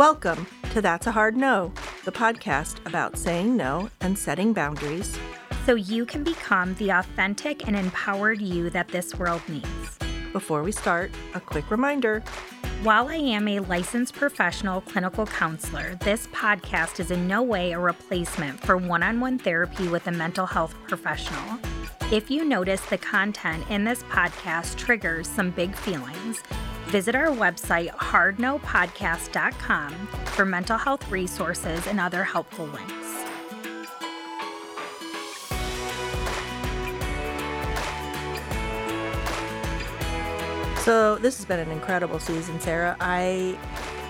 Welcome 0.00 0.46
to 0.72 0.80
That's 0.80 1.06
a 1.06 1.12
Hard 1.12 1.36
No, 1.36 1.74
the 2.06 2.10
podcast 2.10 2.78
about 2.86 3.18
saying 3.18 3.54
no 3.54 3.90
and 4.00 4.18
setting 4.18 4.54
boundaries. 4.54 5.14
so 5.66 5.74
you 5.74 6.06
can 6.06 6.24
become 6.24 6.74
the 6.76 6.88
authentic 6.88 7.66
and 7.68 7.76
empowered 7.76 8.40
you 8.40 8.70
that 8.70 8.88
this 8.88 9.14
world 9.16 9.42
needs. 9.46 9.98
Before 10.32 10.62
we 10.62 10.72
start, 10.72 11.10
a 11.34 11.40
quick 11.40 11.70
reminder 11.70 12.20
While 12.82 13.08
I 13.08 13.16
am 13.16 13.46
a 13.46 13.60
licensed 13.60 14.14
professional 14.14 14.80
clinical 14.80 15.26
counselor, 15.26 15.96
this 15.96 16.28
podcast 16.28 16.98
is 16.98 17.10
in 17.10 17.28
no 17.28 17.42
way 17.42 17.72
a 17.72 17.78
replacement 17.78 18.58
for 18.58 18.78
one 18.78 19.02
on 19.02 19.20
one 19.20 19.38
therapy 19.38 19.86
with 19.88 20.06
a 20.06 20.12
mental 20.12 20.46
health 20.46 20.74
professional. 20.88 21.58
If 22.10 22.30
you 22.30 22.46
notice 22.46 22.80
the 22.86 22.96
content 22.96 23.68
in 23.68 23.84
this 23.84 24.02
podcast 24.04 24.78
triggers 24.78 25.28
some 25.28 25.50
big 25.50 25.76
feelings, 25.76 26.42
visit 26.90 27.14
our 27.14 27.28
website, 27.28 27.90
hardnopodcast.com, 27.94 29.92
for 30.26 30.44
mental 30.44 30.76
health 30.76 31.08
resources 31.10 31.86
and 31.86 32.00
other 32.00 32.24
helpful 32.24 32.66
links. 32.66 33.00
So 40.82 41.16
this 41.18 41.36
has 41.36 41.44
been 41.44 41.60
an 41.60 41.70
incredible 41.70 42.18
season, 42.18 42.58
Sarah. 42.58 42.96
I 43.00 43.56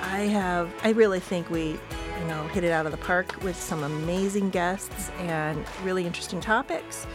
I 0.03 0.21
have 0.21 0.73
I 0.83 0.91
really 0.91 1.21
think 1.21 1.51
we 1.51 1.73
you 2.21 2.27
know 2.29 2.47
hit 2.49 2.65
it 2.65 2.71
out 2.71 2.87
of 2.87 2.93
the 2.93 2.99
park 2.99 3.43
with 3.43 3.57
some 3.57 3.83
amazing 3.83 4.51
guests 4.51 5.11
and 5.19 5.63
really 5.83 6.07
interesting 6.07 6.41
topics. 6.41 7.07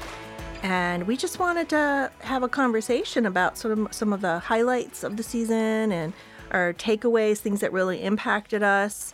And 0.64 1.08
we 1.08 1.18
just 1.18 1.40
wanted 1.40 1.70
to 1.70 2.12
have 2.20 2.44
a 2.44 2.48
conversation 2.48 3.26
about 3.26 3.58
sort 3.58 3.78
of 3.78 3.94
some 3.94 4.14
of 4.14 4.22
the 4.22 4.40
highlights 4.40 5.04
of 5.04 5.18
the 5.18 5.24
season 5.24 5.92
and 5.92 6.14
our 6.52 6.74
takeaways, 6.74 7.38
things 7.38 7.62
that 7.62 7.72
really 7.72 8.02
impacted 8.02 8.64
us. 8.64 9.14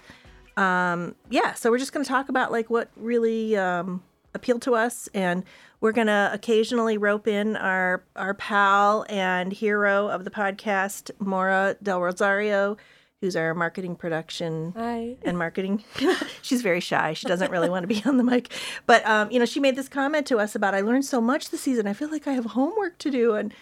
Um, 0.58 1.16
yeah, 1.30 1.54
so 1.54 1.72
we're 1.72 1.78
just 1.78 1.94
going 1.94 2.04
to 2.06 2.10
talk 2.10 2.30
about 2.30 2.52
like 2.52 2.70
what 2.70 2.90
really 2.96 3.56
um, 3.58 4.04
appealed 4.34 4.62
to 4.64 4.76
us, 4.76 5.10
and 5.14 5.44
we're 5.80 5.92
going 5.92 6.08
to 6.08 6.30
occasionally 6.34 6.98
rope 6.98 7.28
in 7.28 7.56
our 7.56 8.04
our 8.16 8.34
pal 8.34 9.06
and 9.10 9.52
hero 9.52 10.08
of 10.08 10.24
the 10.24 10.30
podcast, 10.30 11.12
Mora 11.20 11.78
Del 11.82 12.02
Rosario, 12.02 12.78
who's 13.22 13.36
our 13.36 13.54
marketing 13.54 13.96
production 13.96 14.74
Hi. 14.76 15.16
and 15.22 15.38
marketing. 15.38 15.84
She's 16.42 16.62
very 16.64 16.80
shy. 16.80 17.14
She 17.14 17.28
doesn't 17.28 17.52
really 17.52 17.70
want 17.70 17.84
to 17.84 17.88
be 17.88 18.02
on 18.06 18.18
the 18.18 18.24
mic. 18.24 18.52
But 18.88 19.06
um, 19.06 19.32
you 19.32 19.40
know, 19.40 19.46
she 19.46 19.60
made 19.60 19.76
this 19.76 19.88
comment 19.88 20.26
to 20.28 20.40
us 20.40 20.56
about 20.56 20.74
I 20.74 20.82
learned 20.82 21.06
so 21.06 21.22
much 21.22 21.52
this 21.52 21.62
season. 21.62 21.88
I 21.88 21.94
feel 21.94 22.10
like 22.10 22.28
I 22.28 22.34
have 22.34 22.46
homework 22.46 22.98
to 22.98 23.12
do 23.12 23.36
and 23.36 23.54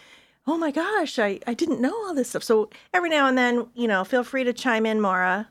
oh 0.48 0.58
my 0.58 0.72
gosh, 0.72 1.20
I, 1.20 1.40
I 1.46 1.54
didn't 1.54 1.82
know 1.82 1.94
all 1.94 2.14
this 2.16 2.30
stuff. 2.30 2.44
So 2.44 2.70
every 2.94 3.10
now 3.10 3.28
and 3.28 3.38
then, 3.38 3.68
you 3.76 3.88
know, 3.88 4.04
feel 4.04 4.24
free 4.24 4.44
to 4.46 4.54
chime 4.54 4.86
in, 4.86 5.00
Mara, 5.00 5.50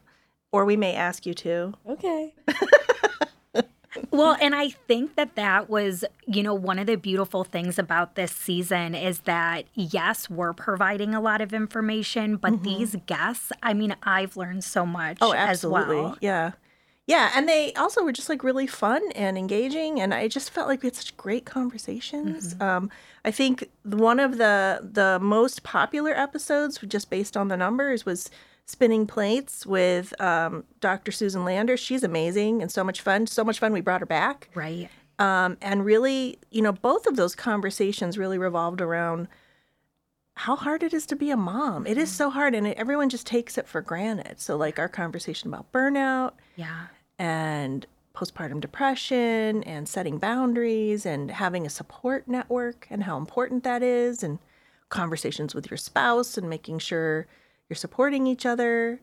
or 0.51 0.65
we 0.65 0.77
may 0.77 0.95
ask 0.95 1.27
you 1.27 1.35
to. 1.35 1.75
Okay. 1.89 2.35
Well, 4.11 4.37
and 4.41 4.55
I 4.55 4.71
think 4.71 5.15
that 5.17 5.35
that 5.37 5.71
was, 5.71 6.05
you 6.27 6.43
know, 6.43 6.55
one 6.55 6.79
of 6.79 6.87
the 6.87 6.97
beautiful 6.97 7.43
things 7.45 7.79
about 7.79 8.15
this 8.17 8.33
season 8.33 8.95
is 8.95 9.21
that, 9.21 9.65
yes, 9.75 10.29
we're 10.29 10.53
providing 10.53 11.15
a 11.15 11.21
lot 11.21 11.41
of 11.41 11.53
information, 11.55 12.37
but 12.37 12.63
these 12.63 12.97
guests, 13.07 13.51
I 13.63 13.73
mean, 13.75 13.97
I've 14.03 14.37
learned 14.37 14.65
so 14.65 14.85
much 14.85 15.19
Oh, 15.21 15.33
as 15.33 15.65
absolutely. 15.65 15.97
well. 15.97 16.19
Yeah. 16.21 16.53
Yeah, 17.07 17.31
and 17.35 17.49
they 17.49 17.73
also 17.73 18.05
were 18.05 18.13
just 18.13 18.29
like 18.29 18.45
really 18.45 18.67
fun 18.67 19.01
and 19.13 19.39
engaging, 19.39 19.99
and 19.99 20.13
I 20.13 20.29
just 20.29 20.51
felt 20.51 20.69
like 20.69 20.83
we 20.83 20.89
had 20.89 20.95
such 20.95 21.17
great 21.17 21.47
conversations. 21.47 22.53
Mm-hmm. 22.53 22.63
Um, 22.63 22.91
I 23.25 23.31
think 23.31 23.71
one 23.83 24.21
of 24.21 24.37
the 24.37 24.87
the 24.93 25.19
most 25.19 25.63
popular 25.63 26.13
episodes, 26.13 26.79
just 26.87 27.09
based 27.09 27.35
on 27.35 27.49
the 27.49 27.57
numbers, 27.57 28.05
was 28.05 28.29
spinning 28.69 29.07
plates 29.07 29.65
with 29.67 30.19
um, 30.21 30.63
Dr. 30.81 31.11
Susan 31.11 31.43
Lander. 31.45 31.77
She's 31.77 32.05
amazing 32.05 32.61
and 32.61 32.71
so 32.71 32.85
much 32.85 33.01
fun. 33.01 33.27
So 33.27 33.43
much 33.43 33.59
fun. 33.59 33.73
We 33.73 33.81
brought 33.81 34.01
her 34.01 34.07
back, 34.07 34.51
Right. 34.55 34.91
um, 35.19 35.57
and 35.63 35.85
really, 35.87 36.39
you 36.51 36.61
know, 36.61 36.73
both 36.73 37.07
of 37.07 37.17
those 37.17 37.35
conversations 37.35 38.19
really 38.19 38.37
revolved 38.39 38.83
around 38.83 39.27
how 40.35 40.55
hard 40.55 40.83
it 40.83 40.93
is 40.95 41.07
to 41.07 41.17
be 41.17 41.31
a 41.31 41.37
mom. 41.37 41.87
It 41.87 41.97
is 41.99 42.13
so 42.13 42.31
hard, 42.31 42.55
and 42.55 42.67
it, 42.67 42.77
everyone 42.77 43.09
just 43.09 43.27
takes 43.27 43.57
it 43.59 43.67
for 43.67 43.81
granted. 43.81 44.39
So, 44.39 44.57
like 44.57 44.79
our 44.79 44.89
conversation 44.89 45.49
about 45.49 45.73
burnout 45.73 46.35
Yeah. 46.55 46.89
and 47.19 47.87
postpartum 48.15 48.61
depression 48.61 49.63
and 49.65 49.89
setting 49.89 50.19
boundaries 50.19 51.07
and 51.07 51.31
having 51.31 51.65
a 51.67 51.71
support 51.71 52.29
network 52.29 52.87
and 52.91 53.05
how 53.05 53.17
important 53.17 53.65
that 53.65 53.83
is 53.83 54.23
and 54.23 54.39
conversations 54.91 55.55
with 55.55 55.71
your 55.71 55.79
spouse 55.79 56.37
and 56.37 56.49
making 56.51 56.81
sure 56.81 57.27
you're 57.69 57.77
supporting 57.77 58.27
each 58.27 58.47
other. 58.47 59.01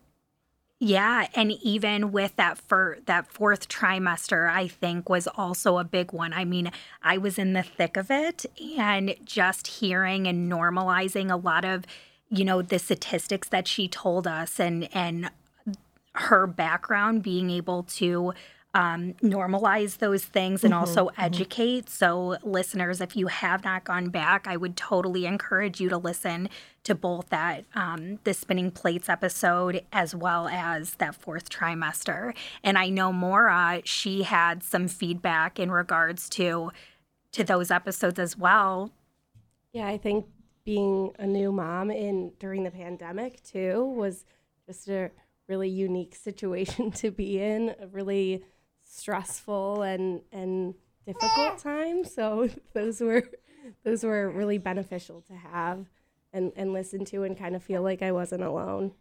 Yeah, 0.78 1.28
and 1.34 1.52
even 1.52 2.12
with 2.12 2.36
that 2.36 2.58
for 2.58 2.98
that 3.06 3.26
fourth 3.32 3.66
trimester, 3.68 4.50
I 4.50 4.68
think 4.68 5.08
was 5.08 5.26
also 5.26 5.78
a 5.78 5.84
big 5.84 6.12
one. 6.12 6.34
I 6.34 6.44
mean, 6.44 6.70
I 7.02 7.16
was 7.16 7.38
in 7.38 7.54
the 7.54 7.62
thick 7.62 7.96
of 7.96 8.10
it 8.10 8.44
and 8.78 9.14
just 9.24 9.66
hearing 9.66 10.26
and 10.26 10.52
normalizing 10.52 11.30
a 11.30 11.36
lot 11.36 11.64
of, 11.64 11.84
you 12.28 12.44
know, 12.44 12.60
the 12.60 12.78
statistics 12.78 13.48
that 13.48 13.66
she 13.66 13.88
told 13.88 14.26
us 14.26 14.60
and 14.60 14.88
and 14.94 15.30
her 16.12 16.46
background 16.46 17.22
being 17.22 17.50
able 17.50 17.82
to 17.82 18.34
um, 18.76 19.14
normalize 19.22 19.98
those 19.98 20.22
things 20.22 20.62
and 20.62 20.74
also 20.74 21.08
educate. 21.16 21.88
So, 21.88 22.36
listeners, 22.42 23.00
if 23.00 23.16
you 23.16 23.28
have 23.28 23.64
not 23.64 23.84
gone 23.84 24.10
back, 24.10 24.46
I 24.46 24.58
would 24.58 24.76
totally 24.76 25.24
encourage 25.24 25.80
you 25.80 25.88
to 25.88 25.96
listen 25.96 26.50
to 26.84 26.94
both 26.94 27.30
that 27.30 27.64
um, 27.74 28.18
the 28.24 28.34
spinning 28.34 28.70
plates 28.70 29.08
episode 29.08 29.82
as 29.94 30.14
well 30.14 30.46
as 30.48 30.96
that 30.96 31.14
fourth 31.14 31.48
trimester. 31.48 32.36
And 32.62 32.76
I 32.76 32.90
know 32.90 33.14
Mora, 33.14 33.80
she 33.84 34.24
had 34.24 34.62
some 34.62 34.88
feedback 34.88 35.58
in 35.58 35.70
regards 35.70 36.28
to 36.30 36.70
to 37.32 37.44
those 37.44 37.70
episodes 37.70 38.18
as 38.18 38.36
well. 38.36 38.90
Yeah, 39.72 39.86
I 39.86 39.96
think 39.96 40.26
being 40.64 41.12
a 41.18 41.26
new 41.26 41.50
mom 41.50 41.90
in 41.90 42.32
during 42.38 42.64
the 42.64 42.70
pandemic 42.70 43.42
too 43.42 43.84
was 43.96 44.26
just 44.66 44.86
a 44.88 45.10
really 45.48 45.70
unique 45.70 46.14
situation 46.14 46.90
to 46.92 47.10
be 47.10 47.40
in, 47.40 47.74
a 47.80 47.86
really 47.86 48.44
stressful 48.88 49.82
and 49.82 50.20
and 50.32 50.74
difficult 51.06 51.58
time. 51.58 52.04
So 52.04 52.48
those 52.74 53.00
were 53.00 53.24
those 53.84 54.04
were 54.04 54.30
really 54.30 54.58
beneficial 54.58 55.20
to 55.22 55.34
have 55.34 55.86
and 56.32 56.52
and 56.56 56.72
listen 56.72 57.04
to 57.06 57.22
and 57.24 57.38
kind 57.38 57.54
of 57.56 57.62
feel 57.62 57.82
like 57.82 58.02
I 58.02 58.12
wasn't 58.12 58.42
alone. 58.42 58.92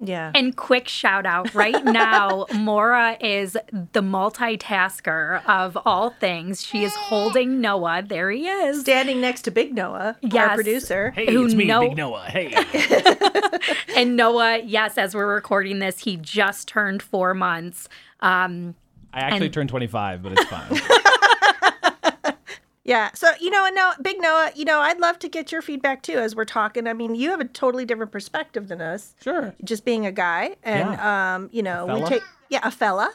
Yeah. 0.00 0.32
And 0.34 0.56
quick 0.56 0.88
shout 0.88 1.24
out 1.24 1.54
right 1.54 1.84
now, 1.84 2.46
Mora 2.52 3.16
is 3.20 3.52
the 3.92 4.02
multitasker 4.02 5.40
of 5.46 5.78
all 5.86 6.10
things. 6.10 6.64
She 6.66 6.82
is 6.82 6.92
holding 6.96 7.60
Noah. 7.60 8.02
There 8.04 8.28
he 8.32 8.48
is. 8.48 8.80
Standing 8.80 9.20
next 9.20 9.42
to 9.42 9.52
Big 9.52 9.72
Noah, 9.72 10.16
our 10.22 10.28
Yes. 10.30 10.54
producer. 10.56 11.12
Hey, 11.12 11.32
who 11.32 11.44
it's 11.44 11.54
me, 11.54 11.66
know- 11.66 11.88
Big 11.88 11.96
Noah. 11.96 12.24
Hey. 12.24 12.52
And 13.96 14.16
Noah, 14.16 14.58
yes, 14.64 14.98
as 14.98 15.14
we're 15.14 15.32
recording 15.32 15.78
this, 15.78 16.00
he 16.00 16.16
just 16.16 16.66
turned 16.66 17.00
four 17.00 17.32
months. 17.32 17.88
Um, 18.20 18.74
I 19.14 19.20
actually 19.20 19.46
And- 19.46 19.54
turned 19.54 19.68
25, 19.70 20.22
but 20.22 20.32
it's 20.32 20.44
fine. 20.44 20.80
Yeah. 22.86 23.12
So, 23.14 23.30
you 23.40 23.48
know, 23.48 23.64
and 23.64 23.74
now, 23.74 23.92
Big 24.02 24.20
Noah, 24.20 24.50
you 24.54 24.66
know, 24.66 24.80
I'd 24.80 24.98
love 25.00 25.18
to 25.20 25.28
get 25.30 25.50
your 25.50 25.62
feedback 25.62 26.02
too 26.02 26.18
as 26.18 26.36
we're 26.36 26.44
talking. 26.44 26.86
I 26.86 26.92
mean, 26.92 27.14
you 27.14 27.30
have 27.30 27.40
a 27.40 27.46
totally 27.46 27.86
different 27.86 28.12
perspective 28.12 28.68
than 28.68 28.82
us. 28.82 29.14
sure. 29.22 29.54
just 29.64 29.86
being 29.86 30.04
a 30.04 30.12
guy 30.12 30.56
and 30.62 31.00
um 31.00 31.48
you 31.50 31.62
know 31.62 31.86
we 31.86 32.04
take 32.04 32.22
yeah 32.50 32.60
a 32.62 32.70
fella 32.70 33.10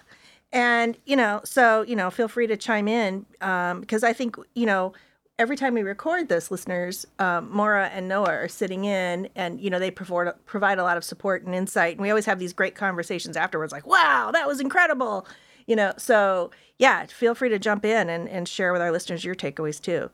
and 0.51 0.97
you 1.05 1.15
know 1.15 1.39
so 1.43 1.83
you 1.83 1.95
know 1.95 2.09
feel 2.09 2.27
free 2.27 2.47
to 2.47 2.57
chime 2.57 2.87
in 2.87 3.27
um 3.41 3.79
because 3.81 4.03
i 4.03 4.11
think 4.11 4.35
you 4.55 4.65
know 4.65 4.91
every 5.37 5.55
time 5.55 5.75
we 5.75 5.83
record 5.83 6.27
this 6.29 6.49
listeners 6.49 7.05
um, 7.19 7.47
mora 7.51 7.89
and 7.93 8.07
noah 8.07 8.25
are 8.31 8.47
sitting 8.47 8.85
in 8.85 9.29
and 9.35 9.61
you 9.61 9.69
know 9.69 9.77
they 9.77 9.91
provide 9.91 10.33
provide 10.47 10.79
a 10.79 10.83
lot 10.83 10.97
of 10.97 11.03
support 11.03 11.43
and 11.45 11.53
insight 11.53 11.93
and 11.93 12.01
we 12.01 12.09
always 12.09 12.25
have 12.25 12.39
these 12.39 12.53
great 12.53 12.73
conversations 12.73 13.37
afterwards 13.37 13.71
like 13.71 13.85
wow 13.85 14.31
that 14.33 14.47
was 14.47 14.59
incredible 14.59 15.27
you 15.69 15.75
know, 15.75 15.93
so 15.97 16.49
yeah, 16.79 17.05
feel 17.05 17.35
free 17.35 17.49
to 17.49 17.59
jump 17.59 17.85
in 17.85 18.09
and, 18.09 18.27
and 18.27 18.47
share 18.47 18.73
with 18.73 18.81
our 18.81 18.91
listeners 18.91 19.23
your 19.23 19.35
takeaways 19.35 19.79
too. 19.79 20.09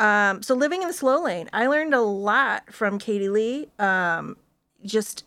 Um, 0.00 0.42
so 0.42 0.54
living 0.54 0.82
in 0.82 0.88
the 0.88 0.94
slow 0.94 1.22
lane, 1.22 1.48
I 1.52 1.68
learned 1.68 1.94
a 1.94 2.00
lot 2.00 2.72
from 2.72 2.98
Katie 2.98 3.28
Lee. 3.28 3.68
Um, 3.78 4.36
just, 4.84 5.24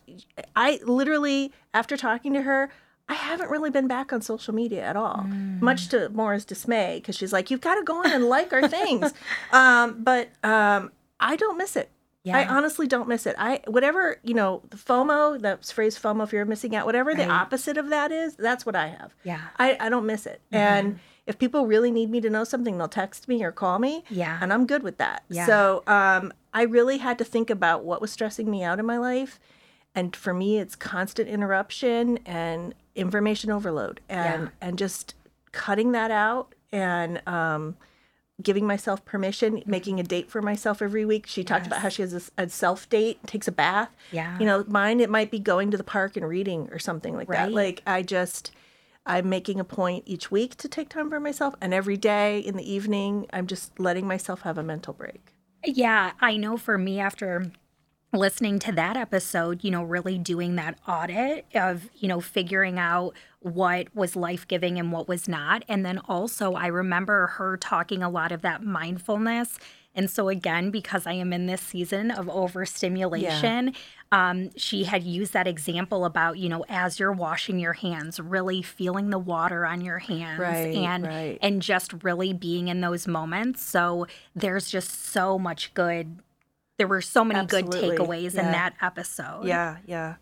I 0.54 0.78
literally, 0.84 1.52
after 1.72 1.96
talking 1.96 2.34
to 2.34 2.42
her, 2.42 2.70
I 3.08 3.14
haven't 3.14 3.50
really 3.50 3.70
been 3.70 3.88
back 3.88 4.12
on 4.12 4.20
social 4.20 4.54
media 4.54 4.82
at 4.82 4.96
all, 4.96 5.26
mm. 5.26 5.60
much 5.60 5.88
to 5.88 6.08
Maura's 6.10 6.44
dismay, 6.44 6.98
because 7.00 7.16
she's 7.16 7.32
like, 7.32 7.50
"You've 7.50 7.60
got 7.60 7.74
to 7.74 7.82
go 7.82 7.96
on 7.96 8.10
and 8.10 8.24
like 8.24 8.52
our 8.52 8.66
things," 8.68 9.12
um, 9.52 10.02
but 10.02 10.30
um, 10.42 10.92
I 11.20 11.36
don't 11.36 11.58
miss 11.58 11.76
it. 11.76 11.90
Yeah. 12.24 12.38
I 12.38 12.46
honestly 12.46 12.86
don't 12.86 13.08
miss 13.08 13.26
it. 13.26 13.34
I 13.36 13.62
whatever 13.66 14.18
you 14.22 14.34
know, 14.34 14.62
the 14.70 14.76
FOMO, 14.76 15.40
that 15.42 15.66
phrase 15.66 15.98
FOMO, 15.98 16.22
if 16.22 16.32
you're 16.32 16.44
missing 16.44 16.76
out, 16.76 16.86
whatever 16.86 17.10
right. 17.10 17.16
the 17.16 17.28
opposite 17.28 17.76
of 17.76 17.90
that 17.90 18.12
is, 18.12 18.36
that's 18.36 18.64
what 18.64 18.76
I 18.76 18.88
have. 18.88 19.14
Yeah, 19.24 19.40
I, 19.58 19.76
I 19.80 19.88
don't 19.88 20.06
miss 20.06 20.26
it. 20.26 20.40
Mm-hmm. 20.52 20.56
And 20.56 21.00
if 21.26 21.38
people 21.38 21.66
really 21.66 21.90
need 21.90 22.10
me 22.10 22.20
to 22.20 22.30
know 22.30 22.44
something, 22.44 22.78
they'll 22.78 22.86
text 22.88 23.26
me 23.26 23.42
or 23.42 23.50
call 23.50 23.80
me. 23.80 24.04
Yeah, 24.08 24.38
and 24.40 24.52
I'm 24.52 24.66
good 24.66 24.84
with 24.84 24.98
that. 24.98 25.24
Yeah. 25.28 25.46
So 25.46 25.82
um, 25.88 26.32
I 26.54 26.62
really 26.62 26.98
had 26.98 27.18
to 27.18 27.24
think 27.24 27.50
about 27.50 27.84
what 27.84 28.00
was 28.00 28.12
stressing 28.12 28.48
me 28.48 28.62
out 28.62 28.78
in 28.78 28.86
my 28.86 28.98
life, 28.98 29.40
and 29.92 30.14
for 30.14 30.32
me, 30.32 30.58
it's 30.58 30.76
constant 30.76 31.28
interruption 31.28 32.18
and 32.24 32.72
information 32.94 33.50
overload, 33.50 34.00
and 34.08 34.44
yeah. 34.44 34.48
and 34.60 34.78
just 34.78 35.16
cutting 35.50 35.90
that 35.92 36.12
out 36.12 36.54
and. 36.70 37.20
Um, 37.26 37.76
giving 38.40 38.66
myself 38.66 39.04
permission, 39.04 39.58
mm-hmm. 39.58 39.70
making 39.70 40.00
a 40.00 40.02
date 40.02 40.30
for 40.30 40.40
myself 40.40 40.80
every 40.80 41.04
week. 41.04 41.26
She 41.26 41.44
talked 41.44 41.64
yes. 41.64 41.66
about 41.68 41.80
how 41.80 41.88
she 41.88 42.02
has 42.02 42.30
a, 42.38 42.42
a, 42.42 42.48
self 42.48 42.88
date, 42.88 43.18
takes 43.26 43.48
a 43.48 43.52
bath. 43.52 43.90
Yeah. 44.10 44.38
You 44.38 44.46
know, 44.46 44.64
mine, 44.68 45.00
it 45.00 45.10
might 45.10 45.30
be 45.30 45.38
going 45.38 45.70
to 45.70 45.76
the 45.76 45.84
park 45.84 46.16
and 46.16 46.26
reading 46.26 46.68
or 46.70 46.78
something 46.78 47.14
like 47.14 47.28
right. 47.28 47.46
that. 47.46 47.52
Like, 47.52 47.82
I 47.86 48.02
just, 48.02 48.52
I'm 49.04 49.28
making 49.28 49.60
a 49.60 49.64
point 49.64 50.04
each 50.06 50.30
week 50.30 50.56
to 50.56 50.68
take 50.68 50.88
time 50.88 51.10
for 51.10 51.20
myself. 51.20 51.54
And 51.60 51.74
every 51.74 51.96
day 51.96 52.38
in 52.38 52.56
the 52.56 52.70
evening, 52.70 53.26
I'm 53.32 53.46
just 53.46 53.78
letting 53.78 54.06
myself 54.06 54.42
have 54.42 54.58
a 54.58 54.62
mental 54.62 54.94
break. 54.94 55.34
Yeah. 55.64 56.12
I 56.20 56.36
know 56.36 56.56
for 56.56 56.78
me, 56.78 57.00
after 57.00 57.50
listening 58.12 58.58
to 58.58 58.72
that 58.72 58.96
episode, 58.96 59.64
you 59.64 59.70
know, 59.70 59.82
really 59.82 60.18
doing 60.18 60.56
that 60.56 60.78
audit 60.86 61.46
of, 61.54 61.88
you 61.94 62.08
know, 62.08 62.20
figuring 62.20 62.78
out 62.78 63.14
what 63.40 63.94
was 63.94 64.14
life 64.14 64.46
giving 64.46 64.78
and 64.78 64.92
what 64.92 65.08
was 65.08 65.26
not. 65.26 65.64
And 65.68 65.84
then 65.84 65.98
also, 66.08 66.54
I 66.54 66.66
remember 66.66 67.28
her 67.28 67.56
talking 67.56 68.02
a 68.02 68.10
lot 68.10 68.30
of 68.30 68.42
that 68.42 68.62
mindfulness. 68.62 69.58
And 69.94 70.10
so, 70.10 70.28
again, 70.28 70.70
because 70.70 71.06
I 71.06 71.12
am 71.12 71.32
in 71.32 71.46
this 71.46 71.60
season 71.60 72.10
of 72.10 72.28
overstimulation, 72.28 73.68
yeah. 73.68 74.30
um, 74.30 74.50
she 74.56 74.84
had 74.84 75.02
used 75.02 75.34
that 75.34 75.46
example 75.46 76.06
about, 76.06 76.38
you 76.38 76.48
know, 76.48 76.64
as 76.68 76.98
you're 76.98 77.12
washing 77.12 77.58
your 77.58 77.74
hands, 77.74 78.18
really 78.18 78.62
feeling 78.62 79.10
the 79.10 79.18
water 79.18 79.66
on 79.66 79.82
your 79.82 79.98
hands 79.98 80.38
right, 80.38 80.74
and 80.74 81.06
right. 81.06 81.38
and 81.42 81.60
just 81.60 82.02
really 82.02 82.32
being 82.32 82.68
in 82.68 82.80
those 82.80 83.06
moments. 83.06 83.62
So 83.62 84.06
there's 84.34 84.70
just 84.70 85.12
so 85.12 85.38
much 85.38 85.74
good 85.74 86.22
there 86.82 86.88
were 86.88 87.00
so 87.00 87.24
many 87.24 87.38
Absolutely. 87.38 87.80
good 87.80 87.96
takeaways 87.96 88.34
yeah. 88.34 88.44
in 88.44 88.50
that 88.50 88.74
episode. 88.82 89.44
Yeah, 89.44 89.76
yeah. 89.86 90.16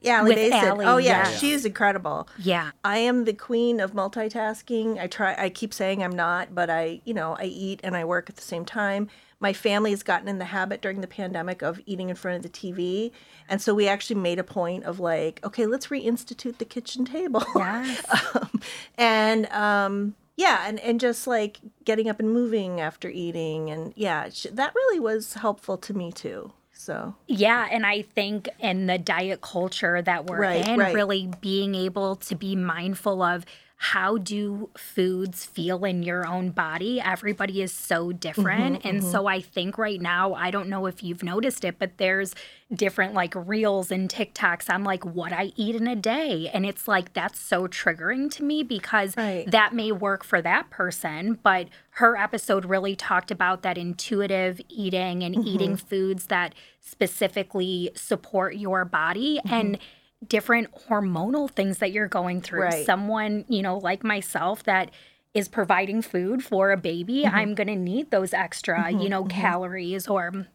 Yeah, 0.00 0.20
Allie 0.20 0.34
With 0.34 0.52
Allie, 0.54 0.86
oh 0.86 0.96
yeah, 0.96 1.28
yeah, 1.28 1.36
she's 1.36 1.66
incredible. 1.66 2.26
Yeah. 2.38 2.70
I 2.82 2.96
am 2.96 3.26
the 3.26 3.34
queen 3.34 3.80
of 3.80 3.92
multitasking. 3.92 4.98
I 4.98 5.08
try 5.08 5.34
I 5.36 5.50
keep 5.50 5.74
saying 5.74 6.02
I'm 6.02 6.16
not, 6.16 6.54
but 6.54 6.70
I, 6.70 7.02
you 7.04 7.12
know, 7.12 7.36
I 7.38 7.44
eat 7.44 7.80
and 7.84 7.94
I 7.94 8.06
work 8.06 8.30
at 8.30 8.36
the 8.36 8.42
same 8.42 8.64
time. 8.64 9.10
My 9.40 9.52
family 9.52 9.90
has 9.90 10.02
gotten 10.02 10.26
in 10.26 10.38
the 10.38 10.46
habit 10.46 10.80
during 10.80 11.02
the 11.02 11.06
pandemic 11.06 11.60
of 11.60 11.78
eating 11.84 12.08
in 12.08 12.16
front 12.16 12.38
of 12.38 12.50
the 12.50 12.58
TV. 12.58 13.12
And 13.46 13.60
so 13.60 13.74
we 13.74 13.86
actually 13.86 14.22
made 14.22 14.38
a 14.38 14.44
point 14.44 14.84
of 14.84 15.00
like, 15.00 15.44
okay, 15.44 15.66
let's 15.66 15.88
reinstitute 15.88 16.56
the 16.56 16.64
kitchen 16.64 17.04
table. 17.04 17.44
Yes. 17.54 18.02
um, 18.34 18.60
and 18.96 19.46
um 19.52 20.14
yeah 20.40 20.66
and, 20.66 20.80
and 20.80 20.98
just 20.98 21.26
like 21.26 21.58
getting 21.84 22.08
up 22.08 22.18
and 22.18 22.32
moving 22.32 22.80
after 22.80 23.08
eating 23.08 23.70
and 23.70 23.92
yeah 23.94 24.28
that 24.52 24.74
really 24.74 24.98
was 24.98 25.34
helpful 25.34 25.76
to 25.76 25.92
me 25.94 26.10
too 26.10 26.50
so 26.72 27.14
yeah 27.26 27.68
and 27.70 27.84
i 27.84 28.00
think 28.00 28.48
in 28.58 28.86
the 28.86 28.96
diet 28.96 29.42
culture 29.42 30.00
that 30.00 30.26
we're 30.26 30.40
right, 30.40 30.66
in 30.66 30.78
right. 30.78 30.94
really 30.94 31.30
being 31.40 31.74
able 31.74 32.16
to 32.16 32.34
be 32.34 32.56
mindful 32.56 33.22
of 33.22 33.44
how 33.82 34.18
do 34.18 34.68
foods 34.76 35.46
feel 35.46 35.86
in 35.86 36.02
your 36.02 36.26
own 36.26 36.50
body? 36.50 37.00
Everybody 37.00 37.62
is 37.62 37.72
so 37.72 38.12
different. 38.12 38.80
Mm-hmm, 38.80 38.88
and 38.88 39.00
mm-hmm. 39.00 39.10
so 39.10 39.26
I 39.26 39.40
think 39.40 39.78
right 39.78 39.98
now, 39.98 40.34
I 40.34 40.50
don't 40.50 40.68
know 40.68 40.84
if 40.84 41.02
you've 41.02 41.22
noticed 41.22 41.64
it, 41.64 41.78
but 41.78 41.96
there's 41.96 42.34
different 42.70 43.14
like 43.14 43.32
reels 43.34 43.90
and 43.90 44.10
TikToks 44.10 44.68
on 44.68 44.84
like 44.84 45.06
what 45.06 45.32
I 45.32 45.52
eat 45.56 45.76
in 45.76 45.86
a 45.86 45.96
day. 45.96 46.50
And 46.52 46.66
it's 46.66 46.86
like 46.86 47.14
that's 47.14 47.40
so 47.40 47.66
triggering 47.68 48.30
to 48.32 48.44
me 48.44 48.62
because 48.62 49.16
right. 49.16 49.50
that 49.50 49.74
may 49.74 49.92
work 49.92 50.24
for 50.24 50.42
that 50.42 50.68
person, 50.68 51.38
but 51.42 51.68
her 51.92 52.18
episode 52.18 52.66
really 52.66 52.94
talked 52.94 53.30
about 53.30 53.62
that 53.62 53.78
intuitive 53.78 54.60
eating 54.68 55.22
and 55.22 55.34
mm-hmm. 55.34 55.48
eating 55.48 55.76
foods 55.78 56.26
that 56.26 56.54
specifically 56.82 57.92
support 57.94 58.56
your 58.56 58.84
body. 58.84 59.38
Mm-hmm. 59.38 59.54
And 59.54 59.78
different 60.26 60.68
hormonal 60.88 61.50
things 61.50 61.78
that 61.78 61.92
you're 61.92 62.08
going 62.08 62.40
through. 62.40 62.62
Right. 62.62 62.86
Someone, 62.86 63.44
you 63.48 63.62
know, 63.62 63.78
like 63.78 64.04
myself 64.04 64.62
that 64.64 64.90
is 65.32 65.48
providing 65.48 66.02
food 66.02 66.44
for 66.44 66.72
a 66.72 66.76
baby, 66.76 67.22
mm-hmm. 67.24 67.34
I'm 67.34 67.54
going 67.54 67.68
to 67.68 67.76
need 67.76 68.10
those 68.10 68.34
extra, 68.34 68.84
mm-hmm, 68.84 69.00
you 69.00 69.08
know, 69.08 69.24
mm-hmm. 69.24 69.40
calories 69.40 70.08
or 70.08 70.46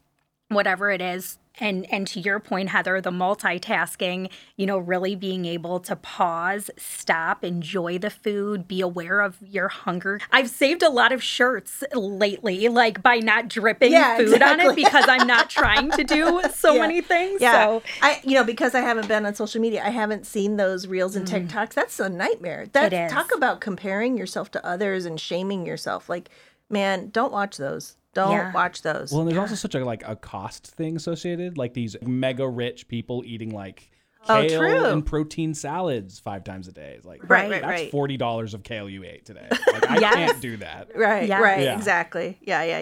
whatever 0.49 0.91
it 0.91 1.01
is 1.01 1.39
and 1.59 1.91
and 1.91 2.05
to 2.07 2.19
your 2.19 2.39
point 2.39 2.69
heather 2.69 2.99
the 3.01 3.11
multitasking 3.11 4.29
you 4.57 4.65
know 4.65 4.77
really 4.77 5.15
being 5.15 5.45
able 5.45 5.79
to 5.79 5.95
pause 5.95 6.69
stop 6.77 7.43
enjoy 7.43 7.97
the 7.97 8.09
food 8.09 8.67
be 8.67 8.81
aware 8.81 9.21
of 9.21 9.37
your 9.41 9.67
hunger 9.67 10.19
i've 10.31 10.49
saved 10.49 10.83
a 10.83 10.89
lot 10.89 11.11
of 11.11 11.23
shirts 11.23 11.83
lately 11.93 12.67
like 12.67 13.01
by 13.01 13.17
not 13.17 13.47
dripping 13.47 13.91
yeah, 13.91 14.17
food 14.17 14.33
exactly. 14.33 14.65
on 14.65 14.71
it 14.71 14.75
because 14.83 15.05
i'm 15.07 15.25
not 15.27 15.49
trying 15.49 15.89
to 15.91 16.03
do 16.03 16.41
so 16.53 16.75
yeah. 16.75 16.81
many 16.81 17.01
things 17.01 17.41
yeah 17.41 17.65
so. 17.65 17.83
i 18.01 18.19
you 18.23 18.33
know 18.33 18.43
because 18.43 18.75
i 18.75 18.81
haven't 18.81 19.07
been 19.07 19.25
on 19.25 19.33
social 19.33 19.61
media 19.61 19.83
i 19.83 19.89
haven't 19.89 20.25
seen 20.25 20.57
those 20.57 20.87
reels 20.87 21.15
and 21.15 21.27
mm. 21.27 21.47
tiktoks 21.47 21.73
that's 21.73 21.99
a 21.99 22.09
nightmare 22.09 22.67
that 22.73 23.09
talk 23.09 23.33
about 23.33 23.61
comparing 23.61 24.17
yourself 24.17 24.51
to 24.51 24.63
others 24.65 25.05
and 25.05 25.19
shaming 25.19 25.65
yourself 25.65 26.09
like 26.09 26.29
man 26.69 27.09
don't 27.09 27.31
watch 27.31 27.57
those 27.57 27.97
don't 28.15 28.31
yeah. 28.31 28.51
watch 28.53 28.81
those. 28.81 29.11
Well, 29.11 29.21
and 29.21 29.29
there's 29.29 29.37
also 29.37 29.53
such 29.53 29.75
a 29.75 29.85
like 29.85 30.07
a 30.07 30.15
cost 30.15 30.65
thing 30.65 30.95
associated, 30.95 31.57
like 31.57 31.75
these 31.75 31.95
mega 32.01 32.47
rich 32.47 32.87
people 32.87 33.21
eating 33.25 33.51
like 33.51 33.91
oh, 34.27 34.41
kale 34.47 34.85
oh, 34.85 34.93
and 34.93 35.05
protein 35.05 35.53
salads 35.53 36.17
five 36.17 36.43
times 36.43 36.67
a 36.67 36.71
day. 36.71 36.95
It's 36.97 37.05
like 37.05 37.21
right, 37.29 37.51
right, 37.51 37.61
that's 37.61 37.65
right. 37.65 37.91
forty 37.91 38.17
dollars 38.17 38.55
of 38.55 38.63
kale 38.63 38.89
you 38.89 39.03
ate 39.03 39.25
today. 39.25 39.47
Like 39.67 39.89
I 39.89 39.99
yes. 39.99 40.13
can't 40.15 40.41
do 40.41 40.57
that. 40.57 40.95
Right, 40.95 41.27
yes. 41.27 41.41
right, 41.41 41.61
yeah. 41.61 41.75
exactly. 41.75 42.39
Yeah, 42.41 42.63
yeah, 42.63 42.79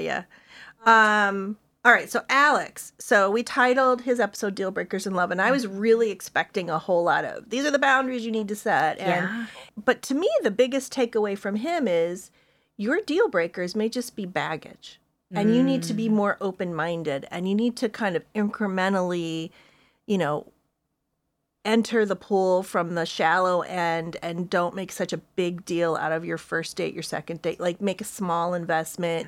yeah. 0.86 1.26
Um 1.26 1.58
all 1.84 1.92
right, 1.92 2.10
so 2.10 2.22
Alex. 2.30 2.94
So 3.00 3.30
we 3.30 3.44
titled 3.44 4.04
his 4.04 4.20
episode 4.20 4.56
Deal 4.56 4.72
Breakers 4.72 5.06
in 5.08 5.16
Love, 5.16 5.32
and 5.32 5.42
I 5.42 5.52
was 5.52 5.68
really 5.68 6.12
expecting 6.12 6.70
a 6.70 6.78
whole 6.78 7.04
lot 7.04 7.26
of 7.26 7.50
these 7.50 7.66
are 7.66 7.72
the 7.72 7.80
boundaries 7.80 8.24
you 8.24 8.32
need 8.32 8.48
to 8.50 8.56
set. 8.56 9.00
And 9.00 9.10
yeah. 9.10 9.46
but 9.84 10.04
to 10.04 10.14
me, 10.14 10.30
the 10.44 10.52
biggest 10.52 10.94
takeaway 10.94 11.36
from 11.36 11.56
him 11.56 11.88
is 11.88 12.30
your 12.78 13.02
deal 13.02 13.28
breakers 13.28 13.76
may 13.76 13.90
just 13.90 14.16
be 14.16 14.26
baggage 14.26 15.00
and 15.34 15.56
you 15.56 15.64
need 15.64 15.84
to 15.84 15.94
be 15.94 16.08
mm. 16.08 16.14
more 16.14 16.38
open 16.42 16.74
minded 16.74 17.28
and 17.32 17.48
you 17.48 17.56
need 17.56 17.76
to 17.76 17.90
kind 17.90 18.16
of 18.16 18.24
incrementally 18.34 19.50
you 20.06 20.18
know 20.18 20.46
enter 21.66 22.06
the 22.06 22.16
pool 22.16 22.62
from 22.62 22.96
the 22.96 23.06
shallow 23.06 23.62
end 23.62 24.18
and 24.22 24.50
don't 24.50 24.76
make 24.76 24.92
such 24.92 25.14
a 25.14 25.18
big 25.18 25.64
deal 25.66 25.96
out 25.96 26.12
of 26.12 26.26
your 26.26 26.38
first 26.38 26.76
date 26.76 26.94
your 26.94 27.04
second 27.04 27.42
date 27.42 27.60
like 27.60 27.82
make 27.82 28.02
a 28.02 28.06
small 28.06 28.54
investment 28.54 29.28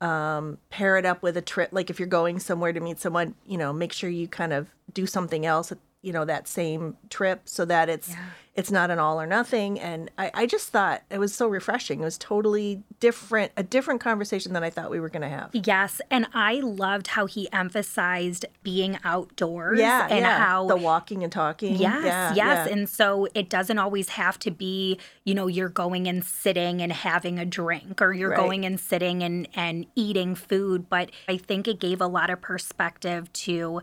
yes. 0.00 0.10
um, 0.10 0.58
pair 0.70 0.96
it 0.96 1.06
up 1.06 1.22
with 1.22 1.36
a 1.36 1.42
trip 1.42 1.70
like 1.72 1.90
if 1.90 1.98
you're 1.98 2.06
going 2.06 2.38
somewhere 2.38 2.72
to 2.72 2.80
meet 2.80 3.00
someone 3.00 3.34
you 3.46 3.56
know 3.56 3.72
make 3.72 3.92
sure 3.92 4.10
you 4.10 4.28
kind 4.28 4.52
of 4.52 4.68
do 4.92 5.06
something 5.06 5.46
else 5.46 5.72
you 6.04 6.12
know 6.12 6.24
that 6.24 6.46
same 6.46 6.96
trip 7.08 7.40
so 7.46 7.64
that 7.64 7.88
it's 7.88 8.10
yeah. 8.10 8.26
it's 8.54 8.70
not 8.70 8.90
an 8.90 8.98
all 8.98 9.18
or 9.18 9.26
nothing 9.26 9.80
and 9.80 10.10
I, 10.18 10.30
I 10.34 10.46
just 10.46 10.68
thought 10.68 11.02
it 11.10 11.18
was 11.18 11.34
so 11.34 11.48
refreshing 11.48 12.00
it 12.00 12.04
was 12.04 12.18
totally 12.18 12.82
different 13.00 13.52
a 13.56 13.62
different 13.62 14.02
conversation 14.02 14.52
than 14.52 14.62
i 14.62 14.68
thought 14.68 14.90
we 14.90 15.00
were 15.00 15.08
going 15.08 15.22
to 15.22 15.28
have 15.28 15.50
yes 15.52 16.02
and 16.10 16.26
i 16.34 16.56
loved 16.56 17.08
how 17.08 17.24
he 17.24 17.50
emphasized 17.52 18.44
being 18.62 18.98
outdoors 19.02 19.78
yeah 19.78 20.06
and 20.10 20.20
yeah. 20.20 20.38
how 20.38 20.66
the 20.66 20.76
walking 20.76 21.22
and 21.22 21.32
talking 21.32 21.74
yes 21.76 22.04
yeah, 22.04 22.34
yes 22.34 22.70
and 22.70 22.88
so 22.88 23.26
it 23.34 23.48
doesn't 23.48 23.78
always 23.78 24.10
have 24.10 24.38
to 24.38 24.50
be 24.50 24.98
you 25.24 25.34
know 25.34 25.46
you're 25.46 25.70
going 25.70 26.06
and 26.06 26.22
sitting 26.22 26.82
and 26.82 26.92
having 26.92 27.38
a 27.38 27.46
drink 27.46 28.02
or 28.02 28.12
you're 28.12 28.30
right. 28.30 28.38
going 28.38 28.66
and 28.66 28.78
sitting 28.78 29.22
and 29.22 29.48
and 29.54 29.86
eating 29.94 30.34
food 30.34 30.88
but 30.90 31.10
i 31.28 31.36
think 31.38 31.66
it 31.66 31.80
gave 31.80 32.00
a 32.00 32.06
lot 32.06 32.28
of 32.28 32.40
perspective 32.42 33.32
to 33.32 33.80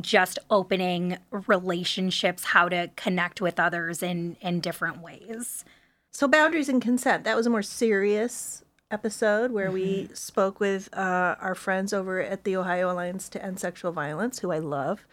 just 0.00 0.38
opening 0.50 1.18
relationships, 1.30 2.44
how 2.44 2.68
to 2.68 2.90
connect 2.96 3.40
with 3.40 3.60
others 3.60 4.02
in 4.02 4.36
in 4.40 4.60
different 4.60 5.02
ways. 5.02 5.64
So 6.10 6.28
boundaries 6.28 6.68
and 6.68 6.80
consent. 6.80 7.24
That 7.24 7.36
was 7.36 7.46
a 7.46 7.50
more 7.50 7.62
serious 7.62 8.64
episode 8.90 9.50
where 9.50 9.66
mm-hmm. 9.66 9.74
we 9.74 10.08
spoke 10.12 10.60
with 10.60 10.88
uh, 10.92 11.36
our 11.40 11.54
friends 11.54 11.92
over 11.92 12.20
at 12.20 12.44
the 12.44 12.56
Ohio 12.56 12.92
Alliance 12.92 13.28
to 13.30 13.42
End 13.42 13.58
Sexual 13.58 13.92
Violence, 13.92 14.40
who 14.40 14.52
I 14.52 14.58
love. 14.58 15.06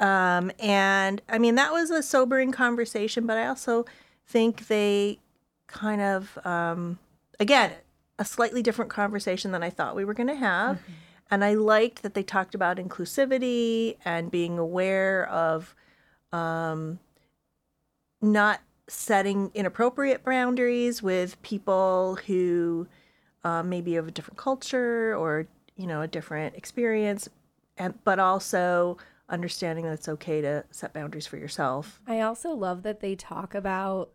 Um, 0.00 0.50
and 0.58 1.22
I 1.28 1.38
mean, 1.38 1.54
that 1.54 1.72
was 1.72 1.90
a 1.90 2.02
sobering 2.02 2.52
conversation, 2.52 3.26
but 3.26 3.36
I 3.36 3.46
also 3.46 3.84
think 4.26 4.66
they 4.66 5.20
kind 5.66 6.00
of, 6.00 6.38
um, 6.44 6.98
again, 7.38 7.72
a 8.18 8.24
slightly 8.24 8.62
different 8.62 8.90
conversation 8.90 9.52
than 9.52 9.62
I 9.62 9.70
thought 9.70 9.94
we 9.94 10.04
were 10.04 10.14
going 10.14 10.28
to 10.28 10.34
have. 10.34 10.76
Mm-hmm. 10.76 10.92
And 11.30 11.44
I 11.44 11.54
liked 11.54 12.02
that 12.02 12.14
they 12.14 12.22
talked 12.22 12.54
about 12.54 12.78
inclusivity 12.78 13.96
and 14.04 14.30
being 14.30 14.58
aware 14.58 15.28
of 15.28 15.76
um, 16.32 16.98
not 18.20 18.60
setting 18.88 19.50
inappropriate 19.54 20.24
boundaries 20.24 21.02
with 21.02 21.40
people 21.42 22.18
who 22.26 22.88
uh, 23.44 23.62
maybe 23.62 23.96
of 23.96 24.08
a 24.08 24.10
different 24.10 24.36
culture 24.36 25.14
or 25.16 25.46
you 25.76 25.86
know 25.86 26.02
a 26.02 26.08
different 26.08 26.56
experience, 26.56 27.28
and 27.78 27.94
but 28.04 28.18
also 28.18 28.98
understanding 29.28 29.84
that 29.84 29.92
it's 29.92 30.08
okay 30.08 30.40
to 30.40 30.64
set 30.70 30.92
boundaries 30.92 31.26
for 31.26 31.36
yourself. 31.36 32.00
I 32.06 32.20
also 32.20 32.50
love 32.50 32.82
that 32.82 33.00
they 33.00 33.14
talk 33.14 33.54
about 33.54 34.10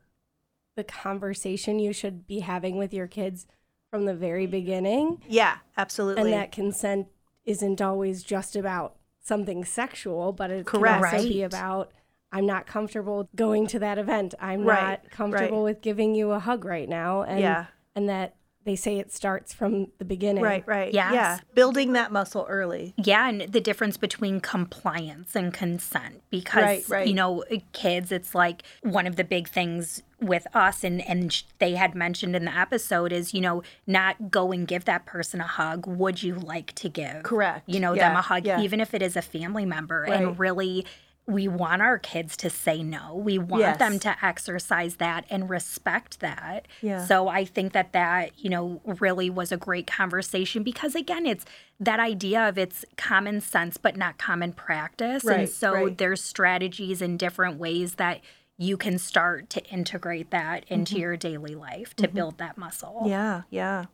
the 0.76 0.84
conversation 0.84 1.80
you 1.80 1.94
should 1.94 2.28
be 2.28 2.42
having 2.42 2.78
with 2.78 2.94
your 2.94 3.08
kids 3.08 3.48
from 3.96 4.06
the 4.06 4.14
very 4.14 4.44
mm-hmm. 4.44 4.52
beginning. 4.52 5.22
Yeah, 5.28 5.58
absolutely. 5.78 6.24
And 6.24 6.34
that 6.34 6.52
consent 6.52 7.08
isn't 7.46 7.82
always 7.82 8.24
just 8.24 8.58
about 8.58 8.98
something 9.22 9.64
sexual, 9.64 10.34
but 10.34 10.52
it 10.52 10.66
Correct. 10.66 10.98
can 10.98 11.06
also 11.06 11.18
right. 11.24 11.34
be 11.34 11.42
about 11.44 11.92
I'm 12.32 12.46
not 12.46 12.68
comfortable 12.68 13.30
going 13.36 13.68
to 13.68 13.80
that 13.80 13.98
event. 13.98 14.34
I'm 14.40 14.66
right. 14.66 14.82
not 14.82 15.12
comfortable 15.12 15.64
right. 15.64 15.76
with 15.76 15.82
giving 15.82 16.14
you 16.14 16.32
a 16.32 16.40
hug 16.40 16.66
right 16.66 16.90
now. 16.90 17.22
And 17.22 17.40
yeah. 17.40 17.68
and 17.96 18.10
that 18.10 18.36
they 18.66 18.76
say 18.76 18.98
it 18.98 19.14
starts 19.14 19.54
from 19.54 19.88
the 20.00 20.06
beginning. 20.06 20.44
Right, 20.44 20.64
right. 20.66 20.92
Yes. 20.92 21.14
Yeah. 21.14 21.40
Building 21.54 21.94
that 21.94 22.12
muscle 22.12 22.48
early. 22.50 22.96
Yeah, 22.98 23.30
and 23.30 23.42
the 23.42 23.62
difference 23.62 23.96
between 23.96 24.42
compliance 24.42 25.36
and 25.36 25.54
consent 25.54 26.24
because 26.32 26.64
right, 26.64 26.90
right. 26.90 27.08
you 27.08 27.14
know, 27.14 27.44
kids 27.74 28.12
it's 28.12 28.34
like 28.34 28.64
one 28.82 29.06
of 29.06 29.18
the 29.18 29.24
big 29.24 29.48
things 29.48 30.02
with 30.20 30.48
us 30.56 30.84
and 30.84 31.08
and 31.08 31.44
they 31.60 31.76
had 31.76 31.94
mentioned 31.94 32.36
in 32.36 32.46
the 32.46 32.58
episode 32.58 33.12
is, 33.12 33.36
you 33.36 33.42
know, 33.42 33.62
not 33.86 34.32
go 34.32 34.52
and 34.52 34.68
give 34.68 34.86
that 34.86 35.06
person 35.06 35.40
a 35.40 35.48
hug. 35.48 35.86
Would 35.86 36.24
you 36.24 36.34
like 36.36 36.74
to 36.76 36.90
give? 36.90 37.22
Correct. 37.22 37.70
You 37.70 37.80
know, 37.80 37.94
yeah, 37.94 38.10
them 38.10 38.18
a 38.18 38.22
hug 38.22 38.48
yeah. 38.48 38.62
even 38.62 38.80
if 38.80 38.96
it 38.96 39.04
is 39.04 39.16
a 39.16 39.22
family 39.22 39.66
member 39.66 40.02
right. 40.02 40.14
and 40.14 40.40
really 40.40 40.86
we 41.28 41.48
want 41.48 41.82
our 41.82 41.98
kids 41.98 42.38
to 42.38 42.50
say 42.50 42.84
no. 42.84 43.16
We 43.16 43.40
want 43.40 43.62
yes. 43.62 43.80
them 43.80 43.98
to 44.00 44.16
exercise 44.24 44.98
that 44.98 45.26
and 45.30 45.50
respect 45.50 46.20
that. 46.20 46.68
Yeah. 46.82 47.04
So 47.06 47.28
I 47.28 47.46
think 47.46 47.74
that 47.74 47.94
that, 47.94 48.38
you 48.38 48.50
know, 48.50 48.80
really 48.86 49.30
was 49.30 49.52
a 49.52 49.58
great 49.58 49.88
conversation 49.88 50.62
because 50.62 50.94
again, 50.94 51.26
it's 51.26 51.46
that 51.80 52.00
idea 52.00 52.48
of 52.48 52.58
it's 52.58 52.86
common 52.96 53.42
sense 53.42 53.78
but 53.78 53.98
not 53.98 54.18
common 54.20 54.54
practice. 54.54 55.24
Right, 55.24 55.40
and 55.40 55.50
so 55.50 55.74
right. 55.74 55.98
there's 55.98 56.24
strategies 56.24 57.02
and 57.02 57.18
different 57.18 57.58
ways 57.58 57.96
that 57.96 58.22
you 58.58 58.78
can 58.78 58.98
start 58.98 59.50
to 59.50 59.64
integrate 59.66 60.30
that 60.30 60.64
into 60.68 60.94
mm-hmm. 60.94 61.02
your 61.02 61.18
daily 61.18 61.56
life 61.56 61.96
to 61.96 62.04
mm-hmm. 62.04 62.16
build 62.16 62.38
that 62.38 62.58
muscle. 62.58 63.04
Yeah, 63.06 63.42
yeah. 63.50 63.86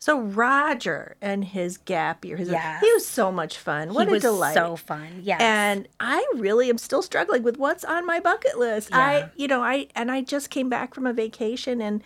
So 0.00 0.18
Roger 0.18 1.16
and 1.20 1.44
his 1.44 1.76
gap 1.76 2.24
year, 2.24 2.38
his 2.38 2.48
yes. 2.48 2.80
he 2.80 2.90
was 2.94 3.06
so 3.06 3.30
much 3.30 3.58
fun. 3.58 3.92
What 3.92 4.08
he 4.08 4.16
a 4.16 4.20
delight! 4.20 4.54
So 4.54 4.74
fun, 4.74 5.20
yeah. 5.22 5.36
And 5.38 5.86
I 6.00 6.26
really 6.36 6.70
am 6.70 6.78
still 6.78 7.02
struggling 7.02 7.42
with 7.42 7.58
what's 7.58 7.84
on 7.84 8.06
my 8.06 8.18
bucket 8.18 8.58
list. 8.58 8.88
Yeah. 8.90 8.98
I, 8.98 9.30
you 9.36 9.46
know, 9.46 9.62
I 9.62 9.88
and 9.94 10.10
I 10.10 10.22
just 10.22 10.48
came 10.48 10.70
back 10.70 10.94
from 10.94 11.06
a 11.06 11.12
vacation 11.12 11.82
and 11.82 12.02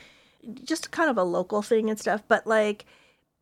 just 0.64 0.90
kind 0.90 1.08
of 1.08 1.16
a 1.16 1.22
local 1.22 1.62
thing 1.62 1.88
and 1.88 1.98
stuff, 1.98 2.24
but 2.26 2.48
like 2.48 2.84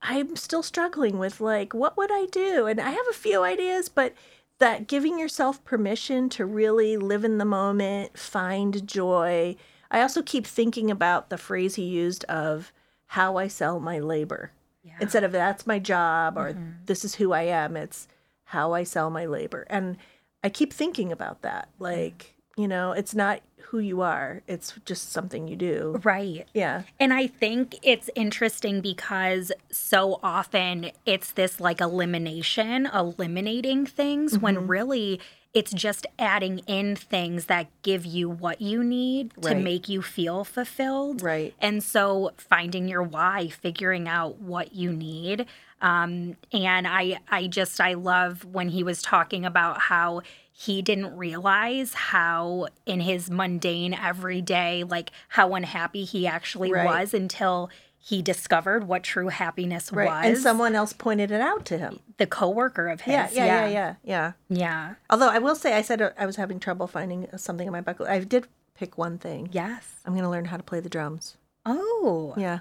I'm 0.02 0.37
still 0.37 0.62
struggling 0.62 1.18
with 1.18 1.40
like 1.40 1.73
what 1.73 1.97
would 1.97 2.11
I 2.12 2.26
do? 2.26 2.66
And 2.66 2.78
I 2.78 2.90
have 2.90 3.06
a 3.09 3.14
few 3.14 3.42
ideas, 3.42 3.88
but 3.88 4.12
that 4.59 4.87
giving 4.87 5.18
yourself 5.18 5.64
permission 5.64 6.28
to 6.28 6.44
really 6.44 6.99
live 6.99 7.25
in 7.25 7.38
the 7.38 7.47
moment, 7.47 8.18
find 8.18 8.87
joy. 8.87 9.56
I 9.90 10.02
also 10.02 10.21
keep 10.21 10.47
thinking 10.47 10.90
about 10.90 11.30
the 11.30 11.38
phrase 11.38 11.76
he 11.76 11.85
used 11.85 12.25
of 12.25 12.71
how 13.12 13.37
I 13.37 13.47
sell 13.47 13.78
my 13.78 13.99
labor. 13.99 14.52
Yeah. 14.83 14.95
Instead 14.99 15.23
of 15.23 15.33
that's 15.33 15.66
my 15.66 15.78
job 15.78 16.38
or 16.38 16.52
mm-hmm. 16.52 16.71
this 16.87 17.04
is 17.04 17.16
who 17.16 17.33
I 17.33 17.42
am, 17.42 17.76
it's 17.76 18.09
how 18.45 18.73
I 18.73 18.85
sell 18.85 19.11
my 19.11 19.26
labor. 19.26 19.66
And 19.69 19.99
I 20.42 20.49
keep 20.49 20.73
thinking 20.73 21.12
about 21.12 21.42
that. 21.42 21.69
Like, 21.78 22.35
you 22.57 22.66
know, 22.66 22.92
it's 22.92 23.14
not 23.14 23.42
who 23.66 23.81
you 23.81 24.00
are, 24.00 24.40
it's 24.49 24.73
just 24.87 25.12
something 25.12 25.47
you 25.47 25.57
do. 25.57 26.00
Right. 26.02 26.49
Yeah. 26.54 26.85
And 26.99 27.12
I 27.12 27.26
think 27.26 27.78
it's 27.83 28.09
interesting 28.14 28.81
because 28.81 29.52
so 29.71 30.19
often 30.23 30.90
it's 31.04 31.33
this 31.33 31.61
like 31.61 31.83
elimination, 31.83 32.88
eliminating 32.95 33.85
things 33.85 34.33
mm-hmm. 34.33 34.42
when 34.42 34.66
really 34.69 35.21
it's 35.54 35.73
just 35.73 36.06
adding 36.18 36.61
in 36.61 36.97
things 36.97 37.47
that 37.47 37.66
give 37.82 38.06
you 38.06 38.28
what 38.28 38.61
you 38.61 38.82
need 38.82 39.32
right. 39.37 39.52
to 39.52 39.61
make 39.61 39.88
you 39.88 40.00
feel 40.00 40.44
fulfilled. 40.44 41.23
Right. 41.23 41.54
And 41.61 41.82
so 41.82 42.32
finding 42.38 42.88
your 42.88 43.02
why, 43.02 43.49
figuring 43.49 44.09
out 44.09 44.38
what 44.40 44.75
you 44.75 44.92
need. 44.92 45.47
Um, 45.82 46.37
and 46.52 46.87
I, 46.87 47.18
I 47.28 47.49
just, 47.49 47.80
I 47.80 47.94
love 47.94 48.44
when 48.44 48.71
he 48.71 48.82
was 48.82 49.02
talking 49.02 49.44
about 49.44 49.80
how 49.80 50.23
he 50.52 50.80
didn't 50.80 51.16
realize 51.16 51.92
how 51.92 52.68
in 52.87 53.00
his 53.00 53.30
mundane 53.30 53.92
everyday, 53.92 54.85
like 54.85 55.11
how 55.28 55.54
unhappy 55.54 56.04
he 56.04 56.26
actually 56.26 56.73
right. 56.73 56.87
was 56.87 57.12
until 57.12 57.68
he 58.04 58.21
discovered 58.21 58.88
what 58.88 59.04
true 59.04 59.28
happiness 59.28 59.92
right. 59.92 60.09
was. 60.09 60.26
And 60.26 60.37
someone 60.37 60.75
else 60.75 60.92
pointed 60.92 61.30
it 61.30 61.40
out 61.40 61.64
to 61.66 61.78
him. 61.78 62.00
The 62.16 62.26
coworker 62.26 62.88
of 62.88 63.02
his. 63.02 63.12
Yeah, 63.12 63.28
yeah, 63.32 63.44
yeah, 63.44 63.68
yeah, 63.68 63.94
yeah. 64.02 64.32
Yeah. 64.49 64.94
Although 65.09 65.28
I 65.28 65.38
will 65.38 65.54
say, 65.54 65.75
I 65.75 65.82
said 65.82 66.02
uh, 66.02 66.11
I 66.18 66.26
was 66.26 66.35
having 66.35 66.59
trouble 66.59 66.88
finding 66.88 67.28
something 67.37 67.64
in 67.64 67.73
my 67.73 67.80
bucket. 67.80 68.09
I 68.09 68.18
did 68.18 68.49
pick 68.75 68.99
one 68.99 69.18
thing. 69.18 69.50
Yes. 69.52 70.00
I'm 70.04 70.14
going 70.14 70.25
to 70.25 70.28
learn 70.28 70.47
how 70.47 70.56
to 70.56 70.64
play 70.64 70.80
the 70.80 70.88
drums. 70.88 71.37
Oh. 71.64 72.35
Yeah. 72.37 72.59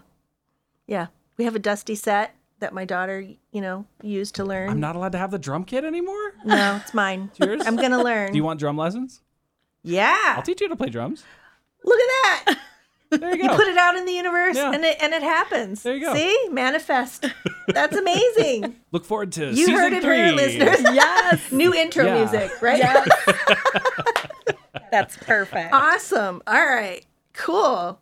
Yeah. 0.85 1.07
We 1.37 1.45
have 1.45 1.55
a 1.55 1.59
dusty 1.59 1.95
set 1.95 2.35
that 2.59 2.71
my 2.71 2.85
daughter, 2.85 3.25
you 3.51 3.61
know, 3.61 3.85
used 4.03 4.35
to 4.35 4.45
learn. 4.45 4.69
I'm 4.69 4.79
not 4.79 4.95
allowed 4.95 5.13
to 5.13 5.17
have 5.17 5.31
the 5.31 5.39
drum 5.39 5.63
kit 5.63 5.83
anymore? 5.83 6.33
No, 6.45 6.79
it's 6.83 6.93
mine. 6.93 7.31
it's 7.31 7.39
yours? 7.45 7.63
I'm 7.65 7.77
going 7.77 7.91
to 7.91 8.03
learn. 8.03 8.27
Do 8.31 8.37
you 8.37 8.43
want 8.43 8.59
drum 8.59 8.77
lessons? 8.77 9.21
Yeah. 9.81 10.35
I'll 10.37 10.43
teach 10.43 10.61
you 10.61 10.67
how 10.67 10.73
to 10.73 10.77
play 10.77 10.89
drums. 10.89 11.23
Look 11.83 11.99
at 11.99 12.45
that. 12.45 12.59
There 13.11 13.35
you 13.35 13.43
go. 13.45 13.51
You 13.51 13.57
put 13.57 13.67
it 13.67 13.77
out 13.77 13.95
in 13.95 14.05
the 14.05 14.13
universe 14.13 14.55
yeah. 14.55 14.71
and 14.71 14.85
it 14.85 14.97
and 15.01 15.13
it 15.13 15.21
happens. 15.21 15.83
There 15.83 15.95
you 15.95 16.05
go. 16.05 16.13
See? 16.13 16.47
Manifest. 16.49 17.25
That's 17.67 17.95
amazing. 17.95 18.77
Look 18.91 19.03
forward 19.03 19.33
to 19.33 19.51
you 19.51 19.77
heard 19.77 19.91
it 19.91 20.01
three. 20.01 20.15
here, 20.15 20.31
listeners. 20.31 20.81
yes. 20.93 21.51
New 21.51 21.73
intro 21.73 22.05
yeah. 22.05 22.17
music, 22.19 22.61
right? 22.61 22.77
Yes. 22.77 23.09
That's 24.91 25.17
perfect. 25.17 25.73
Awesome. 25.73 26.41
All 26.47 26.65
right. 26.65 27.05
Cool. 27.33 27.99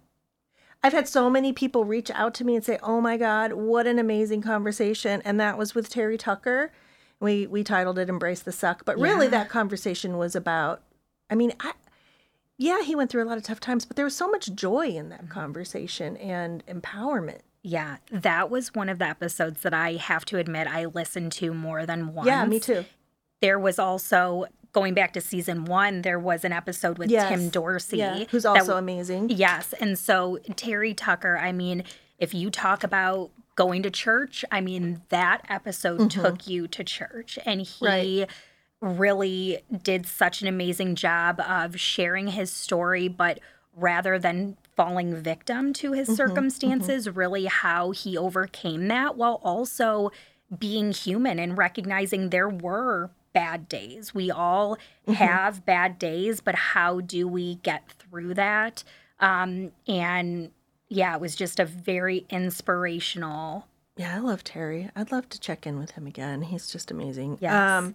I've 0.84 0.94
had 0.94 1.08
so 1.08 1.30
many 1.30 1.54
people 1.54 1.86
reach 1.86 2.10
out 2.12 2.34
to 2.36 2.46
me 2.46 2.56
and 2.56 2.64
say, 2.64 2.78
"Oh 2.82 3.02
my 3.02 3.18
God, 3.18 3.54
what 3.54 3.88
an 3.88 4.00
amazing 4.00 4.42
conversation!" 4.42 5.22
And 5.26 5.40
that 5.40 5.58
was 5.58 5.76
with 5.76 5.90
Terry 5.90 6.18
Tucker. 6.18 6.72
We 7.20 7.48
we 7.48 7.64
titled 7.64 7.98
it 8.00 8.10
"Embrace 8.10 8.42
the 8.42 8.52
Suck," 8.52 8.86
but 8.86 8.98
really 8.98 9.26
yeah. 9.26 9.32
that 9.32 9.50
conversation 9.50 10.18
was 10.18 10.36
about. 10.36 10.84
I 11.30 11.36
mean, 11.36 11.54
I, 11.60 11.74
yeah, 12.60 12.84
he 12.84 12.94
went 12.94 13.10
through 13.10 13.24
a 13.24 13.26
lot 13.26 13.38
of 13.38 13.44
tough 13.44 13.62
times, 13.62 13.86
but 13.86 13.96
there 13.96 14.04
was 14.04 14.16
so 14.16 14.30
much 14.30 14.54
joy 14.54 14.88
in 14.88 15.08
that 15.10 15.30
conversation 15.30 16.18
and 16.18 16.64
empowerment. 16.68 17.40
Yeah, 17.64 17.98
that 18.12 18.50
was 18.50 18.76
one 18.76 18.90
of 18.90 19.00
the 19.00 19.08
episodes 19.08 19.62
that 19.62 19.74
I 19.74 19.94
have 19.94 20.26
to 20.26 20.38
admit 20.38 20.68
I 20.68 20.84
listened 20.86 21.32
to 21.34 21.54
more 21.54 21.86
than 21.86 22.14
once. 22.14 22.28
Yeah, 22.28 22.46
me 22.46 22.60
too. 22.60 22.84
There 23.42 23.58
was 23.58 23.80
also 23.80 24.46
going 24.74 24.94
back 24.94 25.14
to 25.14 25.22
season 25.22 25.64
one, 25.66 26.02
there 26.02 26.20
was 26.20 26.44
an 26.44 26.52
episode 26.52 26.98
with 26.98 27.10
yes. 27.10 27.30
Tim 27.30 27.48
Dorsey, 27.48 27.98
yeah, 27.98 28.26
who's 28.26 28.46
also 28.46 28.76
amazing. 28.76 29.30
Yes, 29.30 29.74
and 29.80 29.98
so 29.98 30.38
Terry 30.58 30.94
Tucker. 30.94 31.38
I 31.38 31.54
mean, 31.54 31.86
if 32.18 32.34
you 32.34 32.50
talk 32.50 32.84
about 32.84 33.32
going 33.56 33.84
to 33.84 33.90
church, 33.90 34.44
I 34.52 34.60
mean 34.60 35.02
that 35.10 35.46
episode 35.48 36.02
mm-hmm. 36.02 36.22
took 36.22 36.46
you 36.46 36.68
to 36.68 36.84
church, 36.84 37.40
and 37.46 37.62
he. 37.62 37.86
Right 37.86 38.30
really 38.82 39.60
did 39.84 40.06
such 40.06 40.42
an 40.42 40.48
amazing 40.48 40.96
job 40.96 41.40
of 41.42 41.80
sharing 41.80 42.30
his 42.30 42.52
story, 42.52 43.08
but 43.08 43.40
rather 43.76 44.18
than 44.18 44.58
falling 44.76 45.16
victim 45.16 45.74
to 45.74 45.94
his 45.94 46.08
mm-hmm, 46.08 46.16
circumstances, 46.16 47.08
mm-hmm. 47.08 47.18
really 47.18 47.46
how 47.46 47.92
he 47.92 48.18
overcame 48.18 48.88
that 48.88 49.16
while 49.16 49.40
also 49.44 50.12
being 50.58 50.92
human 50.92 51.40
and 51.40 51.58
recognizing 51.58 52.30
there 52.30 52.50
were 52.50 53.12
bad 53.34 53.70
days. 53.70 54.14
We 54.14 54.32
all 54.32 54.76
mm-hmm. 54.76 55.14
have 55.14 55.66
bad 55.66 56.00
days, 56.00 56.42
but 56.42 56.56
how 56.56 57.02
do 57.02 57.28
we 57.28 57.56
get 57.56 57.84
through 57.92 58.34
that? 58.36 58.84
Um, 59.20 59.72
and 59.88 60.52
yeah, 60.88 61.16
it 61.16 61.22
was 61.22 61.36
just 61.36 61.60
a 61.60 61.66
very 61.66 62.26
inspirational. 62.30 63.68
Yeah, 63.98 64.16
I 64.16 64.20
love 64.20 64.44
Terry. 64.44 64.90
I'd 64.96 65.12
love 65.12 65.30
to 65.30 65.40
check 65.40 65.68
in 65.68 65.78
with 65.78 65.92
him 65.92 66.08
again. 66.08 66.42
He's 66.42 66.72
just 66.72 66.90
amazing. 66.90 67.38
Yes. 67.42 67.54
Um, 67.54 67.94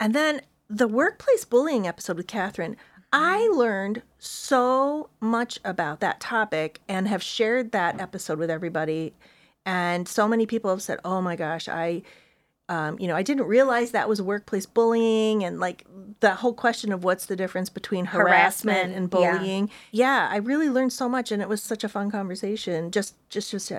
and 0.00 0.14
then 0.14 0.42
the 0.68 0.88
workplace 0.88 1.44
bullying 1.44 1.86
episode 1.86 2.16
with 2.16 2.26
Catherine, 2.26 2.76
I 3.12 3.38
mm-hmm. 3.48 3.58
learned 3.58 4.02
so 4.18 5.10
much 5.20 5.60
about 5.64 6.00
that 6.00 6.20
topic 6.20 6.80
and 6.88 7.06
have 7.08 7.22
shared 7.22 7.72
that 7.72 8.00
episode 8.00 8.38
with 8.38 8.50
everybody. 8.50 9.14
And 9.64 10.08
so 10.08 10.26
many 10.26 10.46
people 10.46 10.70
have 10.70 10.82
said, 10.82 10.98
oh 11.04 11.20
my 11.20 11.36
gosh, 11.36 11.68
I 11.68 12.02
um, 12.68 12.98
you 12.98 13.06
know, 13.06 13.14
I 13.14 13.22
didn't 13.22 13.44
realize 13.44 13.90
that 13.90 14.08
was 14.08 14.22
workplace 14.22 14.64
bullying 14.64 15.44
and 15.44 15.60
like 15.60 15.84
the 16.20 16.34
whole 16.34 16.54
question 16.54 16.92
of 16.92 17.04
what's 17.04 17.26
the 17.26 17.36
difference 17.36 17.68
between 17.68 18.06
harassment, 18.06 18.78
harassment 18.78 18.96
and 18.96 19.10
bullying. 19.10 19.70
Yeah. 19.90 20.28
yeah. 20.28 20.28
I 20.30 20.36
really 20.36 20.70
learned 20.70 20.92
so 20.92 21.06
much 21.06 21.30
and 21.30 21.42
it 21.42 21.48
was 21.48 21.62
such 21.62 21.84
a 21.84 21.90
fun 21.90 22.10
conversation. 22.10 22.90
Just 22.90 23.16
just 23.28 23.50
just 23.50 23.70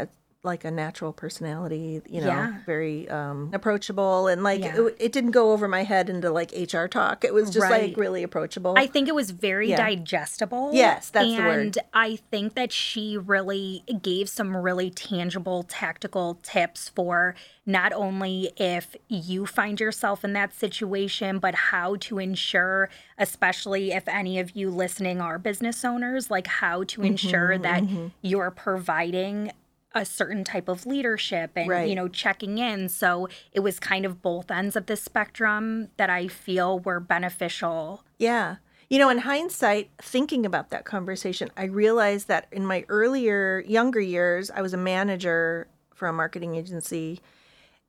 like 0.46 0.64
a 0.64 0.72
natural 0.72 1.12
personality, 1.12 2.02
you 2.08 2.22
know, 2.22 2.28
yeah. 2.28 2.54
very 2.66 3.10
um, 3.10 3.50
approachable. 3.54 4.28
And 4.28 4.44
like 4.44 4.62
yeah. 4.62 4.78
it, 4.78 4.96
it, 5.00 5.12
didn't 5.12 5.32
go 5.32 5.52
over 5.52 5.68
my 5.68 5.84
head 5.84 6.10
into 6.10 6.30
like 6.30 6.52
HR 6.52 6.86
talk. 6.86 7.26
It 7.26 7.34
was 7.34 7.50
just 7.50 7.70
right. 7.70 7.90
like 7.90 7.98
really 7.98 8.24
approachable. 8.24 8.76
I 8.78 8.88
think 8.88 9.08
it 9.08 9.16
was 9.16 9.32
very 9.32 9.72
yeah. 9.72 9.78
digestible. 9.78 10.72
Yes, 10.74 11.10
that's 11.10 11.28
and 11.28 11.38
the 11.38 11.42
word. 11.42 11.60
And 11.60 11.78
I 11.94 12.18
think 12.32 12.54
that 12.54 12.72
she 12.72 13.18
really 13.18 13.84
gave 14.02 14.30
some 14.30 14.56
really 14.56 14.90
tangible 14.92 15.64
tactical 15.64 16.40
tips 16.44 16.90
for 16.90 17.36
not 17.66 17.92
only 17.94 18.52
if 18.58 18.96
you 19.08 19.46
find 19.46 19.80
yourself 19.80 20.24
in 20.24 20.34
that 20.34 20.54
situation, 20.54 21.40
but 21.40 21.56
how 21.56 21.96
to 21.96 22.20
ensure, 22.20 22.90
especially 23.18 23.92
if 23.92 24.08
any 24.08 24.40
of 24.40 24.56
you 24.56 24.70
listening 24.70 25.20
are 25.20 25.40
business 25.40 25.84
owners, 25.84 26.30
like 26.30 26.48
how 26.48 26.84
to 26.84 27.02
ensure 27.02 27.50
mm-hmm, 27.50 27.64
that 27.64 27.84
mm-hmm. 27.84 28.08
you're 28.22 28.52
providing 28.52 29.52
a 29.96 30.06
certain 30.06 30.44
type 30.44 30.68
of 30.68 30.86
leadership 30.86 31.52
and 31.56 31.70
right. 31.70 31.90
you 31.90 31.96
know 31.96 32.08
checking 32.08 32.58
in. 32.58 32.90
So 32.90 33.28
it 33.52 33.62
was 33.62 33.80
kind 33.80 34.06
of 34.06 34.22
both 34.22 34.52
ends 34.52 34.76
of 34.76 34.86
the 34.86 34.98
spectrum 34.98 35.90
that 35.98 36.10
i 36.10 36.28
feel 36.28 36.80
were 36.80 37.00
beneficial. 37.00 38.04
Yeah. 38.20 38.58
You 38.90 39.00
know 39.00 39.10
in 39.10 39.20
hindsight 39.20 39.90
thinking 40.00 40.46
about 40.46 40.70
that 40.70 40.86
conversation 40.86 41.50
i 41.58 41.64
realized 41.64 42.28
that 42.28 42.48
in 42.52 42.66
my 42.66 42.86
earlier 42.88 43.64
younger 43.68 44.00
years 44.00 44.52
i 44.52 44.62
was 44.62 44.74
a 44.74 44.78
manager 44.78 45.68
for 45.96 46.08
a 46.08 46.14
marketing 46.14 46.56
agency 46.56 47.20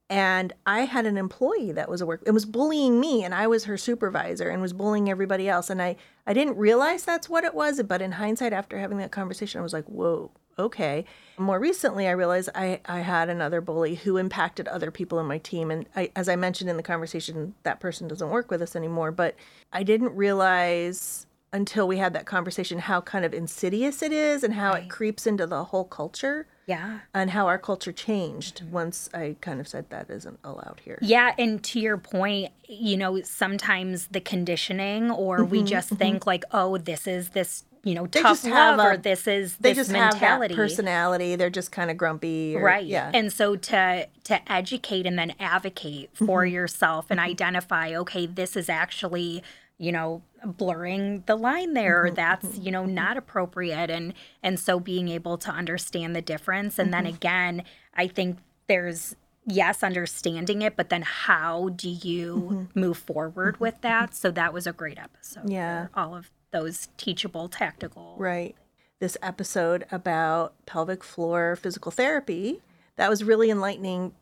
and 0.08 0.52
I 0.64 0.80
had 0.82 1.04
an 1.04 1.18
employee 1.18 1.72
that 1.72 1.88
was 1.88 2.00
a 2.00 2.06
work 2.06 2.22
it 2.24 2.30
was 2.30 2.46
bullying 2.46 3.00
me 3.00 3.24
and 3.24 3.34
I 3.34 3.46
was 3.46 3.64
her 3.64 3.76
supervisor 3.76 4.48
and 4.48 4.62
was 4.62 4.72
bullying 4.72 5.10
everybody 5.10 5.48
else. 5.48 5.68
And 5.68 5.82
I 5.82 5.96
I 6.26 6.32
didn't 6.32 6.56
realize 6.56 7.04
that's 7.04 7.28
what 7.28 7.44
it 7.44 7.54
was 7.54 7.82
but 7.82 8.00
in 8.00 8.12
hindsight 8.12 8.52
after 8.52 8.78
having 8.78 8.98
that 8.98 9.10
conversation 9.10 9.58
I 9.58 9.62
was 9.62 9.72
like 9.72 9.86
whoa 9.86 10.30
okay. 10.58 11.04
More 11.38 11.58
recently, 11.58 12.08
I 12.08 12.12
realized 12.12 12.48
I, 12.54 12.80
I 12.86 13.00
had 13.00 13.28
another 13.28 13.60
bully 13.60 13.96
who 13.96 14.16
impacted 14.16 14.68
other 14.68 14.90
people 14.90 15.18
in 15.20 15.26
my 15.26 15.38
team. 15.38 15.70
And 15.70 15.86
I, 15.94 16.10
as 16.16 16.28
I 16.28 16.36
mentioned 16.36 16.70
in 16.70 16.76
the 16.76 16.82
conversation, 16.82 17.54
that 17.62 17.80
person 17.80 18.08
doesn't 18.08 18.30
work 18.30 18.50
with 18.50 18.62
us 18.62 18.74
anymore. 18.74 19.12
But 19.12 19.34
I 19.72 19.82
didn't 19.82 20.16
realize 20.16 21.26
until 21.52 21.86
we 21.86 21.98
had 21.98 22.12
that 22.12 22.26
conversation 22.26 22.78
how 22.78 23.00
kind 23.00 23.24
of 23.24 23.32
insidious 23.32 24.02
it 24.02 24.12
is 24.12 24.42
and 24.42 24.54
how 24.54 24.72
right. 24.72 24.84
it 24.84 24.90
creeps 24.90 25.26
into 25.26 25.46
the 25.46 25.64
whole 25.64 25.84
culture. 25.84 26.46
Yeah. 26.66 27.00
And 27.14 27.30
how 27.30 27.46
our 27.46 27.58
culture 27.58 27.92
changed 27.92 28.62
once 28.70 29.08
I 29.14 29.36
kind 29.40 29.60
of 29.60 29.68
said 29.68 29.88
that 29.90 30.10
isn't 30.10 30.40
allowed 30.42 30.80
here. 30.84 30.98
Yeah. 31.00 31.32
And 31.38 31.62
to 31.64 31.78
your 31.78 31.96
point, 31.96 32.52
you 32.68 32.96
know, 32.96 33.22
sometimes 33.22 34.08
the 34.08 34.20
conditioning, 34.20 35.10
or 35.12 35.38
mm-hmm, 35.38 35.50
we 35.50 35.62
just 35.62 35.90
mm-hmm. 35.90 35.96
think 35.96 36.26
like, 36.26 36.44
oh, 36.50 36.76
this 36.76 37.06
is 37.06 37.30
this 37.30 37.62
you 37.86 37.94
know 37.94 38.06
they 38.06 38.20
tough 38.20 38.44
love 38.44 38.80
a, 38.80 38.82
or 38.82 38.96
this 38.96 39.28
is 39.28 39.56
they 39.58 39.70
this 39.70 39.86
just 39.86 39.92
mentality 39.92 40.24
have 40.24 40.40
that 40.40 40.54
personality 40.56 41.36
they're 41.36 41.48
just 41.48 41.70
kind 41.70 41.90
of 41.90 41.96
grumpy 41.96 42.56
or, 42.56 42.62
right 42.62 42.84
yeah 42.84 43.10
and 43.14 43.32
so 43.32 43.54
to 43.54 44.06
to 44.24 44.52
educate 44.52 45.06
and 45.06 45.16
then 45.18 45.32
advocate 45.38 46.10
for 46.12 46.42
mm-hmm. 46.42 46.54
yourself 46.54 47.06
and 47.10 47.20
mm-hmm. 47.20 47.30
identify 47.30 47.94
okay 47.94 48.26
this 48.26 48.56
is 48.56 48.68
actually 48.68 49.42
you 49.78 49.92
know 49.92 50.20
blurring 50.44 51.22
the 51.26 51.36
line 51.36 51.74
there 51.74 52.06
mm-hmm. 52.06 52.14
that's 52.14 52.46
mm-hmm. 52.46 52.62
you 52.62 52.72
know 52.72 52.84
not 52.84 53.16
appropriate 53.16 53.88
and 53.88 54.12
and 54.42 54.58
so 54.58 54.80
being 54.80 55.08
able 55.08 55.38
to 55.38 55.50
understand 55.50 56.16
the 56.16 56.22
difference 56.22 56.78
and 56.80 56.92
then 56.92 57.04
mm-hmm. 57.04 57.14
again 57.14 57.62
i 57.94 58.08
think 58.08 58.38
there's 58.66 59.14
yes 59.46 59.84
understanding 59.84 60.60
it 60.60 60.74
but 60.74 60.88
then 60.88 61.02
how 61.02 61.68
do 61.68 61.88
you 61.88 62.34
mm-hmm. 62.34 62.80
move 62.80 62.98
forward 62.98 63.60
with 63.60 63.80
that 63.82 64.12
so 64.12 64.32
that 64.32 64.52
was 64.52 64.66
a 64.66 64.72
great 64.72 64.98
episode 64.98 65.48
yeah 65.48 65.86
all 65.94 66.16
of 66.16 66.30
those 66.50 66.88
teachable 66.96 67.48
tactical 67.48 68.14
right. 68.18 68.54
This 68.98 69.18
episode 69.20 69.84
about 69.90 70.54
pelvic 70.64 71.04
floor 71.04 71.56
physical 71.56 71.92
therapy 71.92 72.62
that 72.96 73.10
was 73.10 73.22
really 73.22 73.50
enlightening 73.50 74.14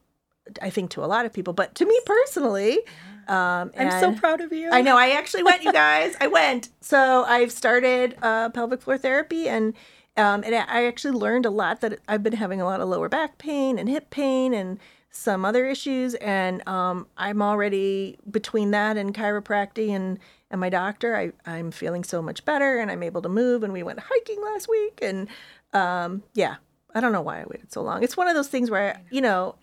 i 0.61 0.69
think 0.69 0.91
to 0.91 1.05
a 1.05 1.07
lot 1.07 1.25
of 1.25 1.33
people 1.33 1.53
but 1.53 1.75
to 1.77 1.87
me 1.87 1.99
personally 2.05 2.81
um, 3.29 3.71
i'm 3.79 3.91
so 4.01 4.13
proud 4.15 4.41
of 4.43 4.53
you. 4.53 4.69
I 4.71 4.83
know 4.83 4.99
i 4.99 5.11
actually 5.11 5.43
went 5.43 5.63
you 5.63 5.73
guys 5.87 6.15
i 6.21 6.27
went. 6.27 6.71
So 6.81 7.25
i've 7.25 7.53
started 7.53 8.17
uh, 8.21 8.51
pelvic 8.51 8.83
floor 8.83 8.99
therapy 8.99 9.49
and 9.49 9.75
um, 10.17 10.45
and 10.45 10.55
I 10.55 10.87
actually 10.87 11.19
learned 11.19 11.45
a 11.45 11.51
lot 11.51 11.81
that 11.81 11.99
I've 12.07 12.23
been 12.23 12.35
having 12.35 12.61
a 12.61 12.65
lot 12.65 12.81
of 12.81 12.89
lower 12.89 13.09
back 13.09 13.39
pain 13.39 13.79
and 13.79 13.89
hip 13.89 14.11
pain 14.11 14.55
and 14.55 14.79
some 15.11 15.45
other 15.45 15.67
issues. 15.67 16.15
And 16.15 16.67
um, 16.69 17.07
I'm 17.17 17.43
already 17.43 18.19
between 18.31 18.71
that 18.73 18.97
and 18.97 19.15
chiropractic 19.15 19.89
and 19.91 20.19
and 20.55 20.61
my 20.61 20.71
doctor, 20.71 21.17
I, 21.17 21.33
I'm 21.47 21.73
feeling 21.73 22.05
so 22.05 22.23
much 22.23 22.45
better 22.45 22.79
and 22.79 22.89
I'm 22.89 23.03
able 23.03 23.21
to 23.23 23.29
move. 23.29 23.65
And 23.65 23.73
we 23.73 23.83
went 23.83 23.99
hiking 23.99 24.41
last 24.41 24.69
week. 24.69 25.01
And 25.03 25.27
um, 25.73 26.23
yeah, 26.33 26.57
I 26.95 27.01
don't 27.01 27.11
know 27.11 27.23
why 27.23 27.41
I 27.41 27.45
waited 27.49 27.73
so 27.73 27.83
long. 27.83 28.05
It's 28.05 28.17
one 28.17 28.29
of 28.29 28.37
those 28.37 28.47
things 28.47 28.71
where, 28.71 29.03
you 29.11 29.21
know, 29.21 29.57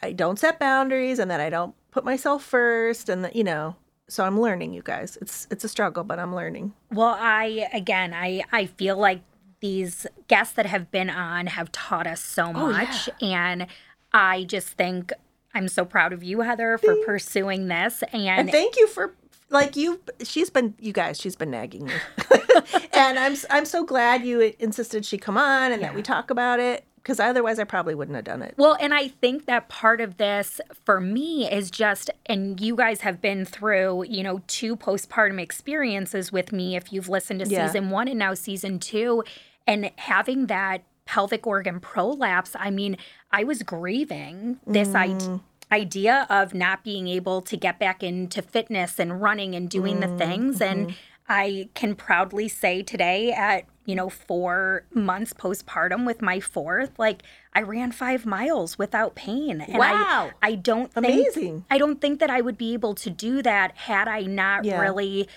I 0.00 0.12
don't 0.12 0.38
set 0.38 0.60
boundaries 0.60 1.18
and 1.18 1.32
that 1.32 1.40
I 1.40 1.50
don't 1.50 1.74
put 1.90 2.04
myself 2.04 2.44
first. 2.44 3.08
And, 3.08 3.24
that, 3.24 3.34
you 3.34 3.42
know, 3.42 3.74
so 4.06 4.24
I'm 4.24 4.40
learning, 4.40 4.72
you 4.72 4.82
guys. 4.82 5.18
It's 5.20 5.48
it's 5.50 5.64
a 5.64 5.68
struggle, 5.68 6.04
but 6.04 6.20
I'm 6.20 6.32
learning. 6.32 6.74
Well, 6.92 7.16
I 7.18 7.68
again, 7.72 8.14
I 8.14 8.42
I 8.52 8.66
feel 8.66 8.96
like 8.96 9.22
these 9.58 10.06
guests 10.28 10.54
that 10.54 10.66
have 10.66 10.92
been 10.92 11.10
on 11.10 11.48
have 11.48 11.72
taught 11.72 12.06
us 12.06 12.20
so 12.20 12.52
much, 12.52 13.08
oh, 13.08 13.12
yeah. 13.20 13.52
and 13.52 13.66
I 14.12 14.44
just 14.44 14.68
think 14.68 15.12
I'm 15.54 15.68
so 15.68 15.84
proud 15.84 16.12
of 16.12 16.24
you, 16.24 16.40
Heather, 16.40 16.78
for 16.78 16.96
pursuing 17.04 17.68
this, 17.68 18.02
and, 18.12 18.22
and 18.26 18.50
thank 18.50 18.76
you 18.76 18.88
for 18.88 19.14
like 19.50 19.76
you 19.76 20.00
she's 20.22 20.48
been 20.48 20.74
you 20.78 20.92
guys 20.92 21.20
she's 21.20 21.36
been 21.36 21.50
nagging 21.50 21.84
me 21.84 21.92
and 22.92 23.18
i'm 23.18 23.36
i'm 23.50 23.64
so 23.64 23.84
glad 23.84 24.24
you 24.24 24.54
insisted 24.58 25.04
she 25.04 25.18
come 25.18 25.36
on 25.36 25.72
and 25.72 25.80
yeah. 25.80 25.88
that 25.88 25.94
we 25.94 26.02
talk 26.02 26.30
about 26.30 26.60
it 26.60 26.84
because 26.96 27.20
otherwise 27.20 27.58
i 27.58 27.64
probably 27.64 27.94
wouldn't 27.94 28.14
have 28.14 28.24
done 28.24 28.42
it 28.42 28.54
well 28.56 28.76
and 28.80 28.94
i 28.94 29.08
think 29.08 29.46
that 29.46 29.68
part 29.68 30.00
of 30.00 30.16
this 30.16 30.60
for 30.84 31.00
me 31.00 31.50
is 31.50 31.70
just 31.70 32.10
and 32.26 32.60
you 32.60 32.76
guys 32.76 33.00
have 33.00 33.20
been 33.20 33.44
through 33.44 34.04
you 34.04 34.22
know 34.22 34.40
two 34.46 34.76
postpartum 34.76 35.40
experiences 35.40 36.32
with 36.32 36.52
me 36.52 36.76
if 36.76 36.92
you've 36.92 37.08
listened 37.08 37.40
to 37.40 37.48
yeah. 37.48 37.66
season 37.66 37.90
one 37.90 38.08
and 38.08 38.18
now 38.18 38.34
season 38.34 38.78
two 38.78 39.22
and 39.66 39.90
having 39.96 40.46
that 40.46 40.82
pelvic 41.06 41.46
organ 41.46 41.80
prolapse 41.80 42.54
i 42.58 42.70
mean 42.70 42.96
i 43.32 43.42
was 43.42 43.62
grieving 43.64 44.60
this 44.66 44.90
mm. 44.90 44.96
idea 44.96 45.40
idea 45.72 46.26
of 46.28 46.54
not 46.54 46.84
being 46.84 47.08
able 47.08 47.42
to 47.42 47.56
get 47.56 47.78
back 47.78 48.02
into 48.02 48.42
fitness 48.42 48.98
and 48.98 49.22
running 49.22 49.54
and 49.54 49.68
doing 49.68 49.98
mm, 49.98 50.00
the 50.00 50.24
things. 50.24 50.58
Mm-hmm. 50.58 50.80
And 50.80 50.94
I 51.28 51.68
can 51.74 51.94
proudly 51.94 52.48
say 52.48 52.82
today 52.82 53.32
at, 53.32 53.64
you 53.84 53.94
know, 53.94 54.08
four 54.08 54.84
months 54.92 55.32
postpartum 55.32 56.04
with 56.04 56.20
my 56.20 56.40
fourth, 56.40 56.98
like 56.98 57.22
I 57.54 57.62
ran 57.62 57.92
five 57.92 58.26
miles 58.26 58.78
without 58.78 59.14
pain. 59.14 59.60
And 59.60 59.78
wow. 59.78 60.30
I, 60.42 60.48
I 60.48 60.54
don't 60.56 60.92
think 60.92 61.06
Amazing. 61.06 61.64
I 61.70 61.78
don't 61.78 62.00
think 62.00 62.18
that 62.18 62.30
I 62.30 62.40
would 62.40 62.58
be 62.58 62.72
able 62.72 62.94
to 62.96 63.10
do 63.10 63.42
that 63.42 63.76
had 63.76 64.08
I 64.08 64.22
not 64.22 64.64
yeah. 64.64 64.80
really 64.80 65.28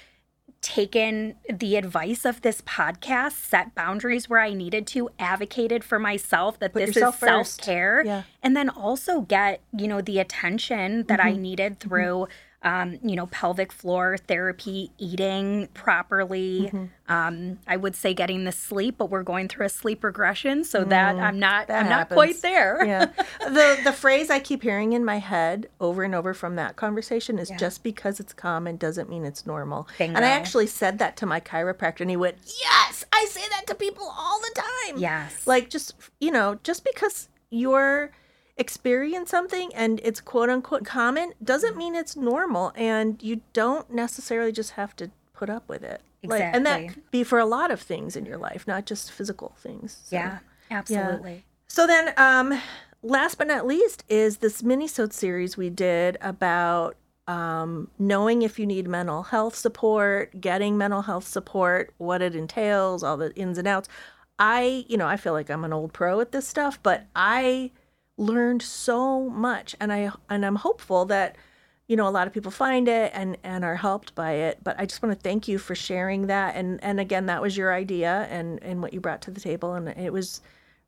taken 0.63 1.35
the 1.47 1.75
advice 1.75 2.25
of 2.25 2.41
this 2.41 2.61
podcast, 2.61 3.33
set 3.33 3.75
boundaries 3.75 4.27
where 4.29 4.39
I 4.39 4.53
needed 4.53 4.87
to, 4.87 5.09
advocated 5.19 5.83
for 5.83 5.99
myself 5.99 6.57
that 6.59 6.73
Put 6.73 6.87
this 6.87 6.97
is 6.97 7.15
self 7.15 7.57
care, 7.57 8.01
yeah. 8.03 8.23
and 8.41 8.57
then 8.57 8.69
also 8.69 9.21
get, 9.21 9.61
you 9.77 9.87
know, 9.87 10.01
the 10.01 10.17
attention 10.17 11.03
that 11.03 11.19
mm-hmm. 11.19 11.27
I 11.27 11.33
needed 11.33 11.73
mm-hmm. 11.73 11.89
through. 11.89 12.15
Mm-hmm 12.15 12.33
um, 12.63 12.97
you 13.03 13.15
know, 13.15 13.27
pelvic 13.27 13.71
floor 13.71 14.17
therapy, 14.17 14.91
eating 14.97 15.67
properly. 15.73 16.71
Mm-hmm. 16.71 16.85
Um, 17.09 17.59
I 17.67 17.75
would 17.75 17.95
say 17.95 18.13
getting 18.13 18.45
the 18.45 18.53
sleep, 18.53 18.95
but 18.97 19.09
we're 19.09 19.23
going 19.23 19.49
through 19.49 19.65
a 19.65 19.69
sleep 19.69 20.03
regression, 20.03 20.63
so 20.63 20.85
mm, 20.85 20.89
that 20.89 21.15
I'm 21.17 21.39
not 21.39 21.67
that 21.67 21.81
I'm 21.81 21.87
happens. 21.87 22.09
not 22.11 22.15
quite 22.15 22.41
there. 22.41 22.85
yeah. 22.85 23.05
The 23.39 23.79
the 23.83 23.91
phrase 23.91 24.29
I 24.29 24.39
keep 24.39 24.63
hearing 24.63 24.93
in 24.93 25.03
my 25.03 25.19
head 25.19 25.67
over 25.81 26.03
and 26.03 26.15
over 26.15 26.33
from 26.33 26.55
that 26.55 26.77
conversation 26.77 27.37
is 27.37 27.49
yeah. 27.49 27.57
just 27.57 27.83
because 27.83 28.19
it's 28.21 28.31
common 28.31 28.77
doesn't 28.77 29.09
mean 29.09 29.25
it's 29.25 29.45
normal. 29.45 29.87
Bingo. 29.97 30.15
And 30.15 30.25
I 30.25 30.29
actually 30.29 30.67
said 30.67 30.99
that 30.99 31.17
to 31.17 31.25
my 31.25 31.41
chiropractor 31.41 32.01
and 32.01 32.09
he 32.09 32.17
went, 32.17 32.37
"Yes, 32.61 33.03
I 33.11 33.25
say 33.29 33.43
that 33.49 33.67
to 33.67 33.75
people 33.75 34.09
all 34.17 34.39
the 34.39 34.61
time." 34.61 34.97
Yes. 34.97 35.45
Like 35.45 35.69
just, 35.69 35.95
you 36.21 36.31
know, 36.31 36.59
just 36.63 36.85
because 36.85 37.27
you're 37.49 38.11
experience 38.57 39.31
something 39.31 39.71
and 39.73 39.99
it's 40.03 40.21
quote 40.21 40.49
unquote 40.49 40.85
common 40.85 41.33
doesn't 41.43 41.75
mean 41.75 41.95
it's 41.95 42.15
normal 42.15 42.71
and 42.75 43.21
you 43.23 43.41
don't 43.51 43.91
necessarily 43.91 44.51
just 44.51 44.71
have 44.71 44.95
to 44.95 45.09
put 45.33 45.49
up 45.49 45.67
with 45.67 45.83
it. 45.83 46.01
Exactly. 46.21 46.45
Like, 46.45 46.55
and 46.55 46.65
that 46.65 46.93
could 46.93 47.11
be 47.11 47.23
for 47.23 47.39
a 47.39 47.45
lot 47.45 47.71
of 47.71 47.81
things 47.81 48.15
in 48.15 48.25
your 48.25 48.37
life, 48.37 48.67
not 48.67 48.85
just 48.85 49.11
physical 49.11 49.55
things. 49.57 49.97
So, 50.03 50.15
yeah, 50.15 50.39
absolutely. 50.69 51.33
Yeah. 51.33 51.39
So 51.67 51.87
then 51.87 52.13
um 52.17 52.59
last 53.01 53.37
but 53.37 53.47
not 53.47 53.65
least 53.65 54.03
is 54.07 54.37
this 54.37 54.63
mini-sode 54.63 55.13
series 55.13 55.57
we 55.57 55.69
did 55.69 56.17
about 56.21 56.95
um, 57.27 57.89
knowing 57.97 58.41
if 58.41 58.59
you 58.59 58.65
need 58.65 58.87
mental 58.87 59.23
health 59.23 59.55
support, 59.55 60.39
getting 60.41 60.77
mental 60.77 61.03
health 61.03 61.25
support, 61.25 61.93
what 61.97 62.21
it 62.21 62.35
entails, 62.35 63.03
all 63.03 63.17
the 63.17 63.33
ins 63.35 63.57
and 63.57 63.67
outs. 63.67 63.87
I, 64.39 64.85
you 64.87 64.97
know, 64.97 65.07
I 65.07 65.17
feel 65.17 65.33
like 65.33 65.49
I'm 65.49 65.63
an 65.63 65.73
old 65.73 65.93
pro 65.93 66.19
at 66.19 66.31
this 66.31 66.47
stuff, 66.47 66.79
but 66.83 67.05
I 67.15 67.71
learned 68.17 68.61
so 68.61 69.29
much 69.29 69.75
and 69.79 69.91
I 69.91 70.11
and 70.29 70.45
I'm 70.45 70.55
hopeful 70.55 71.05
that 71.05 71.35
you 71.87 71.95
know 71.95 72.07
a 72.07 72.11
lot 72.11 72.27
of 72.27 72.33
people 72.33 72.51
find 72.51 72.87
it 72.87 73.11
and 73.13 73.37
and 73.43 73.63
are 73.63 73.75
helped 73.75 74.15
by 74.15 74.31
it 74.31 74.59
but 74.63 74.79
i 74.79 74.85
just 74.85 75.01
want 75.03 75.13
to 75.13 75.21
thank 75.21 75.47
you 75.47 75.57
for 75.57 75.75
sharing 75.75 76.27
that 76.27 76.55
and 76.55 76.81
and 76.83 76.99
again 76.99 77.25
that 77.25 77.41
was 77.41 77.57
your 77.57 77.73
idea 77.73 78.27
and 78.29 78.61
and 78.63 78.81
what 78.81 78.93
you 78.93 78.99
brought 78.99 79.21
to 79.21 79.31
the 79.31 79.41
table 79.41 79.73
and 79.73 79.89
it 79.89 80.13
was 80.13 80.41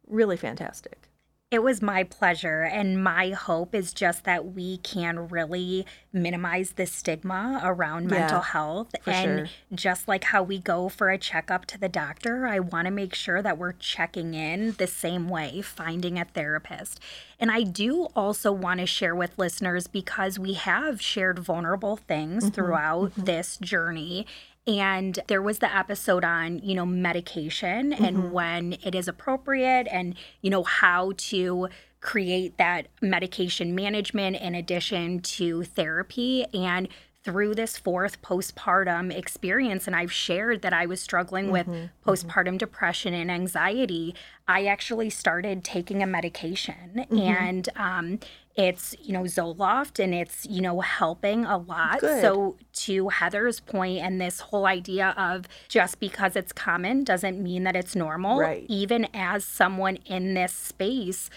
really 0.08 0.38
fantastic 0.38 1.10
it 1.52 1.64
was 1.64 1.82
my 1.82 2.04
pleasure. 2.04 2.64
And 2.64 3.04
my 3.04 3.30
hope 3.30 3.76
is 3.76 3.94
just 3.94 4.24
that 4.24 4.54
we 4.54 4.78
can 4.78 5.30
really 5.30 5.86
minimize 6.12 6.72
the 6.72 6.86
stigma 6.86 7.62
around 7.64 8.10
yeah, 8.10 8.20
mental 8.20 8.42
health. 8.42 8.96
And 9.06 9.48
sure. 9.48 9.50
just 9.74 10.08
like 10.08 10.26
how 10.26 10.42
we 10.42 10.58
go 10.58 10.90
for 10.90 11.10
a 11.10 11.18
checkup 11.18 11.66
to 11.68 11.78
the 11.78 11.88
doctor, 11.88 12.48
I 12.48 12.60
want 12.60 12.86
to 12.86 12.92
make 12.92 13.14
sure 13.14 13.42
that 13.42 13.58
we're 13.58 13.74
checking 13.74 14.34
in 14.34 14.74
the 14.74 14.88
same 14.88 15.30
way, 15.30 15.62
finding 15.62 16.18
a 16.18 16.26
therapist. 16.26 17.00
And 17.40 17.52
I 17.52 17.64
do 17.64 18.06
also 18.16 18.52
want 18.52 18.80
to 18.80 18.86
share 18.86 19.16
with 19.16 19.38
listeners 19.38 19.88
because 19.88 20.40
we 20.40 20.54
have 20.54 21.02
shared 21.02 21.40
vulnerable 21.40 21.96
things 21.96 22.46
mm-hmm, 22.46 22.54
throughout 22.54 23.12
mm-hmm. 23.12 23.24
this 23.26 23.58
journey 23.58 24.26
and 24.68 25.20
there 25.28 25.42
was 25.42 25.60
the 25.60 25.76
episode 25.76 26.24
on 26.24 26.60
you 26.60 26.76
know 26.76 26.86
medication 26.86 27.92
mm-hmm. 27.92 28.04
and 28.04 28.32
when 28.32 28.74
it 28.84 28.96
is 28.96 29.08
appropriate 29.08 29.88
and 29.92 30.16
you 30.42 30.50
know 30.50 30.64
how 30.64 31.12
to 31.18 31.68
create 32.02 32.58
that 32.58 32.88
medication 33.02 33.74
management 33.74 34.36
in 34.36 34.54
addition 34.54 35.20
to 35.20 35.64
therapy 35.64 36.46
and 36.54 36.88
through 37.26 37.56
this 37.56 37.78
fourth 37.78 38.22
postpartum 38.22 39.12
experience 39.14 39.88
and 39.88 39.96
I've 39.96 40.12
shared 40.12 40.62
that 40.62 40.74
I 40.74 40.86
was 40.86 41.02
struggling 41.02 41.46
mm-hmm, 41.46 41.72
with 41.72 41.90
postpartum 42.06 42.46
mm-hmm. 42.50 42.58
depression 42.58 43.14
and 43.14 43.32
anxiety 43.32 44.16
I 44.48 44.66
actually 44.66 45.10
started 45.10 45.64
taking 45.64 46.04
a 46.04 46.08
medication 46.08 47.06
mm-hmm. 47.10 47.18
and 47.18 47.70
um, 47.76 48.20
it's 48.56 48.96
you 49.02 49.12
know 49.12 49.24
Zoloft 49.24 50.02
and 50.02 50.14
it's 50.14 50.46
you 50.46 50.62
know 50.62 50.82
helping 50.82 51.46
a 51.46 51.58
lot. 51.58 52.00
Good. 52.00 52.22
So 52.22 52.56
to 52.74 53.10
Heather's 53.10 53.60
point 53.60 54.00
and 54.00 54.22
this 54.22 54.40
whole 54.40 54.66
idea 54.66 55.14
of 55.18 55.48
just 55.68 56.00
because 56.00 56.36
it's 56.36 56.54
common 56.54 57.04
doesn't 57.04 57.42
mean 57.42 57.64
that 57.64 57.76
it's 57.76 57.96
normal. 57.96 58.40
Right. 58.40 58.66
Even 58.70 59.08
as 59.14 59.44
someone 59.44 59.98
in 60.06 60.36
this 60.36 60.54
space, 60.54 61.30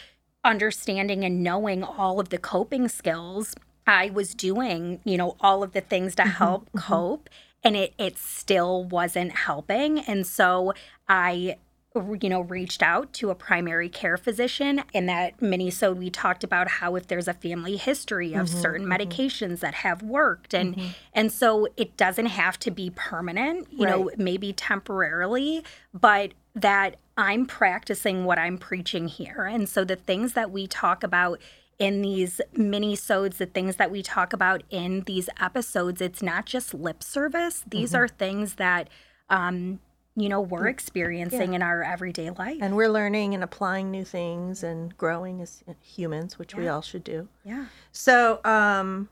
understanding 0.44 1.24
and 1.24 1.42
knowing 1.42 1.83
all 1.83 2.20
of 2.20 2.29
the 2.29 2.38
coping 2.38 2.88
skills, 2.88 3.55
I 3.88 4.11
was 4.11 4.35
doing 4.35 5.01
you 5.05 5.16
know 5.16 5.37
all 5.40 5.62
of 5.62 5.72
the 5.72 5.81
things 5.81 6.14
to 6.16 6.22
mm-hmm, 6.22 6.31
help 6.31 6.66
mm-hmm. 6.66 6.79
cope. 6.79 7.29
And 7.64 7.74
it, 7.74 7.92
it 7.98 8.16
still 8.16 8.85
wasn't 8.85 9.33
helping. 9.33 9.98
And 9.98 10.24
so 10.24 10.74
I 11.09 11.57
you 11.94 12.29
know, 12.29 12.42
reached 12.42 12.83
out 12.83 13.12
to 13.14 13.31
a 13.31 13.35
primary 13.35 13.88
care 13.88 14.16
physician. 14.16 14.83
In 14.92 15.07
that 15.07 15.38
minisode, 15.40 15.96
we 15.96 16.11
talked 16.11 16.44
about 16.44 16.68
how 16.68 16.96
if 16.96 17.07
there's 17.07 17.29
a 17.29 17.35
family 17.35 17.77
history 17.77 18.35
of 18.35 18.48
mm-hmm, 18.48 18.61
certain 18.61 18.87
mm-hmm. 18.87 18.92
medications 18.92 19.61
that 19.61 19.74
have 19.74 20.03
worked, 20.03 20.55
and 20.55 20.77
mm-hmm. 20.77 20.88
and 21.12 21.33
so 21.33 21.66
it 21.77 21.96
doesn't 21.96 22.27
have 22.27 22.59
to 22.61 22.70
be 22.70 22.90
permanent. 22.90 23.68
You 23.72 23.87
right. 23.87 23.98
know, 23.98 24.11
maybe 24.16 24.53
temporarily, 24.53 25.64
but 25.92 26.33
that 26.55 26.96
I'm 27.16 27.46
practicing 27.46 28.24
what 28.24 28.38
I'm 28.38 28.59
preaching 28.59 29.09
here, 29.09 29.44
and 29.44 29.68
so 29.68 29.85
the 29.85 29.96
things 29.96 30.35
that 30.35 30.51
we 30.51 30.66
talk 30.66 31.03
about 31.03 31.40
in 31.79 32.03
these 32.03 32.41
mini-sodes, 32.55 33.38
the 33.38 33.47
things 33.47 33.77
that 33.77 33.91
we 33.91 34.03
talk 34.03 34.33
about 34.33 34.62
in 34.69 35.03
these 35.03 35.29
episodes, 35.41 36.01
it's 36.01 36.23
not 36.23 36.45
just 36.45 36.75
lip 36.75 37.03
service. 37.03 37.64
These 37.69 37.93
mm-hmm. 37.93 38.03
are 38.03 38.09
things 38.09 38.55
that 38.55 38.88
um, 39.31 39.79
you 40.19 40.29
know 40.29 40.41
we're 40.41 40.67
experiencing 40.67 41.53
yeah. 41.53 41.57
in 41.57 41.62
our 41.62 41.83
everyday 41.83 42.31
life 42.31 42.59
and 42.61 42.75
we're 42.75 42.88
learning 42.88 43.35
and 43.35 43.45
applying 43.45 43.91
new 43.91 44.05
things 44.05 44.64
and 44.64 44.97
growing 44.99 45.41
as 45.41 45.62
humans 45.81 46.38
which 46.38 46.55
yeah. 46.55 46.61
we 46.61 46.69
all 46.69 46.83
should 46.83 47.05
do 47.05 47.29
yeah 47.45 47.67
so 47.93 48.41
um 48.45 49.09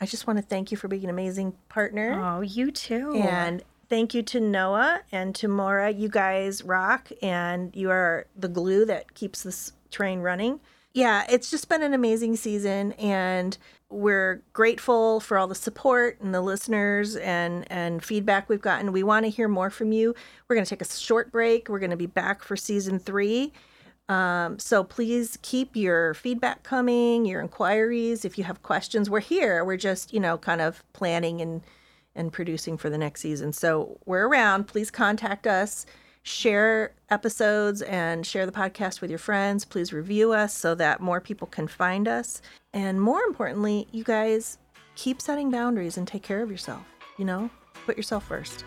i 0.00 0.06
just 0.06 0.26
want 0.26 0.38
to 0.38 0.44
thank 0.44 0.70
you 0.70 0.76
for 0.76 0.86
being 0.86 1.04
an 1.04 1.10
amazing 1.10 1.54
partner 1.70 2.20
oh 2.22 2.42
you 2.42 2.70
too 2.70 3.14
and 3.14 3.62
thank 3.88 4.12
you 4.12 4.22
to 4.22 4.38
noah 4.38 5.00
and 5.12 5.34
to 5.34 5.48
Maura 5.48 5.90
you 5.90 6.10
guys 6.10 6.62
rock 6.62 7.08
and 7.22 7.74
you 7.74 7.90
are 7.90 8.26
the 8.36 8.48
glue 8.48 8.84
that 8.84 9.14
keeps 9.14 9.42
this 9.42 9.72
train 9.90 10.20
running 10.20 10.60
yeah 10.94 11.24
it's 11.28 11.50
just 11.50 11.68
been 11.68 11.82
an 11.82 11.94
amazing 11.94 12.36
season 12.36 12.92
and 12.92 13.58
we're 13.92 14.42
grateful 14.52 15.20
for 15.20 15.38
all 15.38 15.46
the 15.46 15.54
support 15.54 16.18
and 16.20 16.34
the 16.34 16.40
listeners 16.40 17.14
and 17.16 17.70
and 17.70 18.02
feedback 18.02 18.48
we've 18.48 18.62
gotten. 18.62 18.92
We 18.92 19.02
want 19.02 19.24
to 19.26 19.30
hear 19.30 19.48
more 19.48 19.70
from 19.70 19.92
you. 19.92 20.14
We're 20.48 20.56
going 20.56 20.64
to 20.64 20.70
take 20.70 20.82
a 20.82 20.90
short 20.90 21.30
break. 21.30 21.68
We're 21.68 21.78
going 21.78 21.90
to 21.90 21.96
be 21.96 22.06
back 22.06 22.42
for 22.42 22.56
season 22.56 22.98
three. 22.98 23.52
Um, 24.08 24.58
so 24.58 24.82
please 24.82 25.38
keep 25.42 25.76
your 25.76 26.14
feedback 26.14 26.62
coming, 26.64 27.24
your 27.24 27.40
inquiries. 27.40 28.24
If 28.24 28.36
you 28.36 28.44
have 28.44 28.62
questions, 28.62 29.08
we're 29.08 29.20
here. 29.20 29.64
We're 29.64 29.76
just 29.76 30.12
you 30.12 30.20
know 30.20 30.38
kind 30.38 30.60
of 30.60 30.82
planning 30.92 31.40
and 31.40 31.62
and 32.14 32.32
producing 32.32 32.76
for 32.76 32.90
the 32.90 32.98
next 32.98 33.20
season. 33.20 33.52
So 33.52 33.98
we're 34.06 34.26
around. 34.26 34.64
Please 34.64 34.90
contact 34.90 35.46
us 35.46 35.86
share 36.22 36.92
episodes 37.10 37.82
and 37.82 38.26
share 38.26 38.46
the 38.46 38.52
podcast 38.52 39.00
with 39.00 39.10
your 39.10 39.18
friends. 39.18 39.64
Please 39.64 39.92
review 39.92 40.32
us 40.32 40.54
so 40.54 40.74
that 40.76 41.00
more 41.00 41.20
people 41.20 41.46
can 41.46 41.66
find 41.68 42.06
us. 42.08 42.40
And 42.72 43.00
more 43.00 43.22
importantly, 43.22 43.88
you 43.92 44.04
guys 44.04 44.58
keep 44.94 45.20
setting 45.20 45.50
boundaries 45.50 45.96
and 45.96 46.06
take 46.06 46.22
care 46.22 46.42
of 46.42 46.50
yourself. 46.50 46.82
You 47.18 47.24
know, 47.24 47.50
put 47.86 47.96
yourself 47.96 48.24
first. 48.24 48.64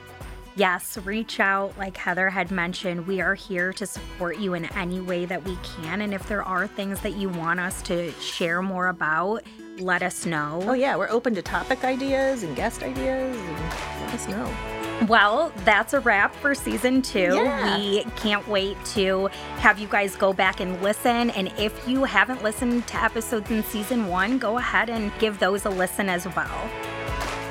Yes, 0.58 0.98
reach 1.00 1.40
out. 1.42 1.78
Like 1.78 1.98
Heather 1.98 2.30
had 2.30 2.50
mentioned, 2.50 3.08
we 3.08 3.20
are 3.20 3.36
here 3.36 3.74
to 3.74 3.86
support 3.86 4.38
you 4.38 4.54
in 4.54 4.66
any 4.74 5.02
way 5.02 5.26
that 5.26 5.44
we 5.44 5.58
can. 5.58 6.02
And 6.02 6.14
if 6.14 6.28
there 6.30 6.44
are 6.44 6.66
things 6.66 7.02
that 7.02 7.16
you 7.18 7.28
want 7.28 7.60
us 7.60 7.82
to 7.84 8.12
share 8.22 8.62
more 8.62 8.88
about, 8.88 9.44
let 9.80 10.02
us 10.02 10.26
know. 10.26 10.62
Oh, 10.64 10.74
yeah, 10.74 10.96
we're 10.96 11.10
open 11.10 11.36
to 11.36 11.42
topic 11.42 11.84
ideas 11.84 12.44
and 12.44 12.56
guest 12.56 12.84
ideas. 12.84 13.36
And 13.36 13.60
let 14.06 14.14
us 14.14 14.28
know. 14.30 14.75
Well, 15.08 15.52
that's 15.66 15.94
a 15.94 16.00
wrap 16.00 16.34
for 16.36 16.56
season 16.56 17.02
two. 17.02 17.36
Yeah. 17.36 17.78
We 17.78 18.04
can't 18.16 18.48
wait 18.48 18.84
to 18.94 19.28
have 19.58 19.78
you 19.78 19.88
guys 19.88 20.16
go 20.16 20.34
back 20.34 20.62
and 20.62 20.82
listen. 20.82 21.30
And 21.32 21.52
if 21.58 21.88
you 21.88 22.06
haven't 22.06 22.42
listened 22.44 22.88
to 22.88 23.04
episodes 23.04 23.52
in 23.52 23.64
season 23.64 24.08
one, 24.08 24.40
go 24.40 24.58
ahead 24.58 24.90
and 24.90 25.12
give 25.20 25.38
those 25.38 25.66
a 25.66 25.70
listen 25.70 26.10
as 26.10 26.26
well. 26.36 26.70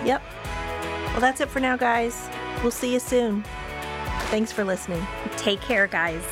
Yep. 0.05 0.23
Well, 1.13 1.21
that's 1.21 1.41
it 1.41 1.49
for 1.49 1.61
now, 1.61 1.77
guys. 1.77 2.29
We'll 2.63 2.73
see 2.73 2.93
you 2.93 2.99
soon. 2.99 3.45
Thanks 4.31 4.51
for 4.51 4.65
listening. 4.65 5.07
Take 5.37 5.61
care, 5.61 5.87
guys. 5.87 6.25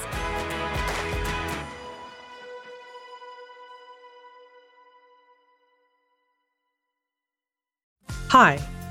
Hi, 8.29 8.59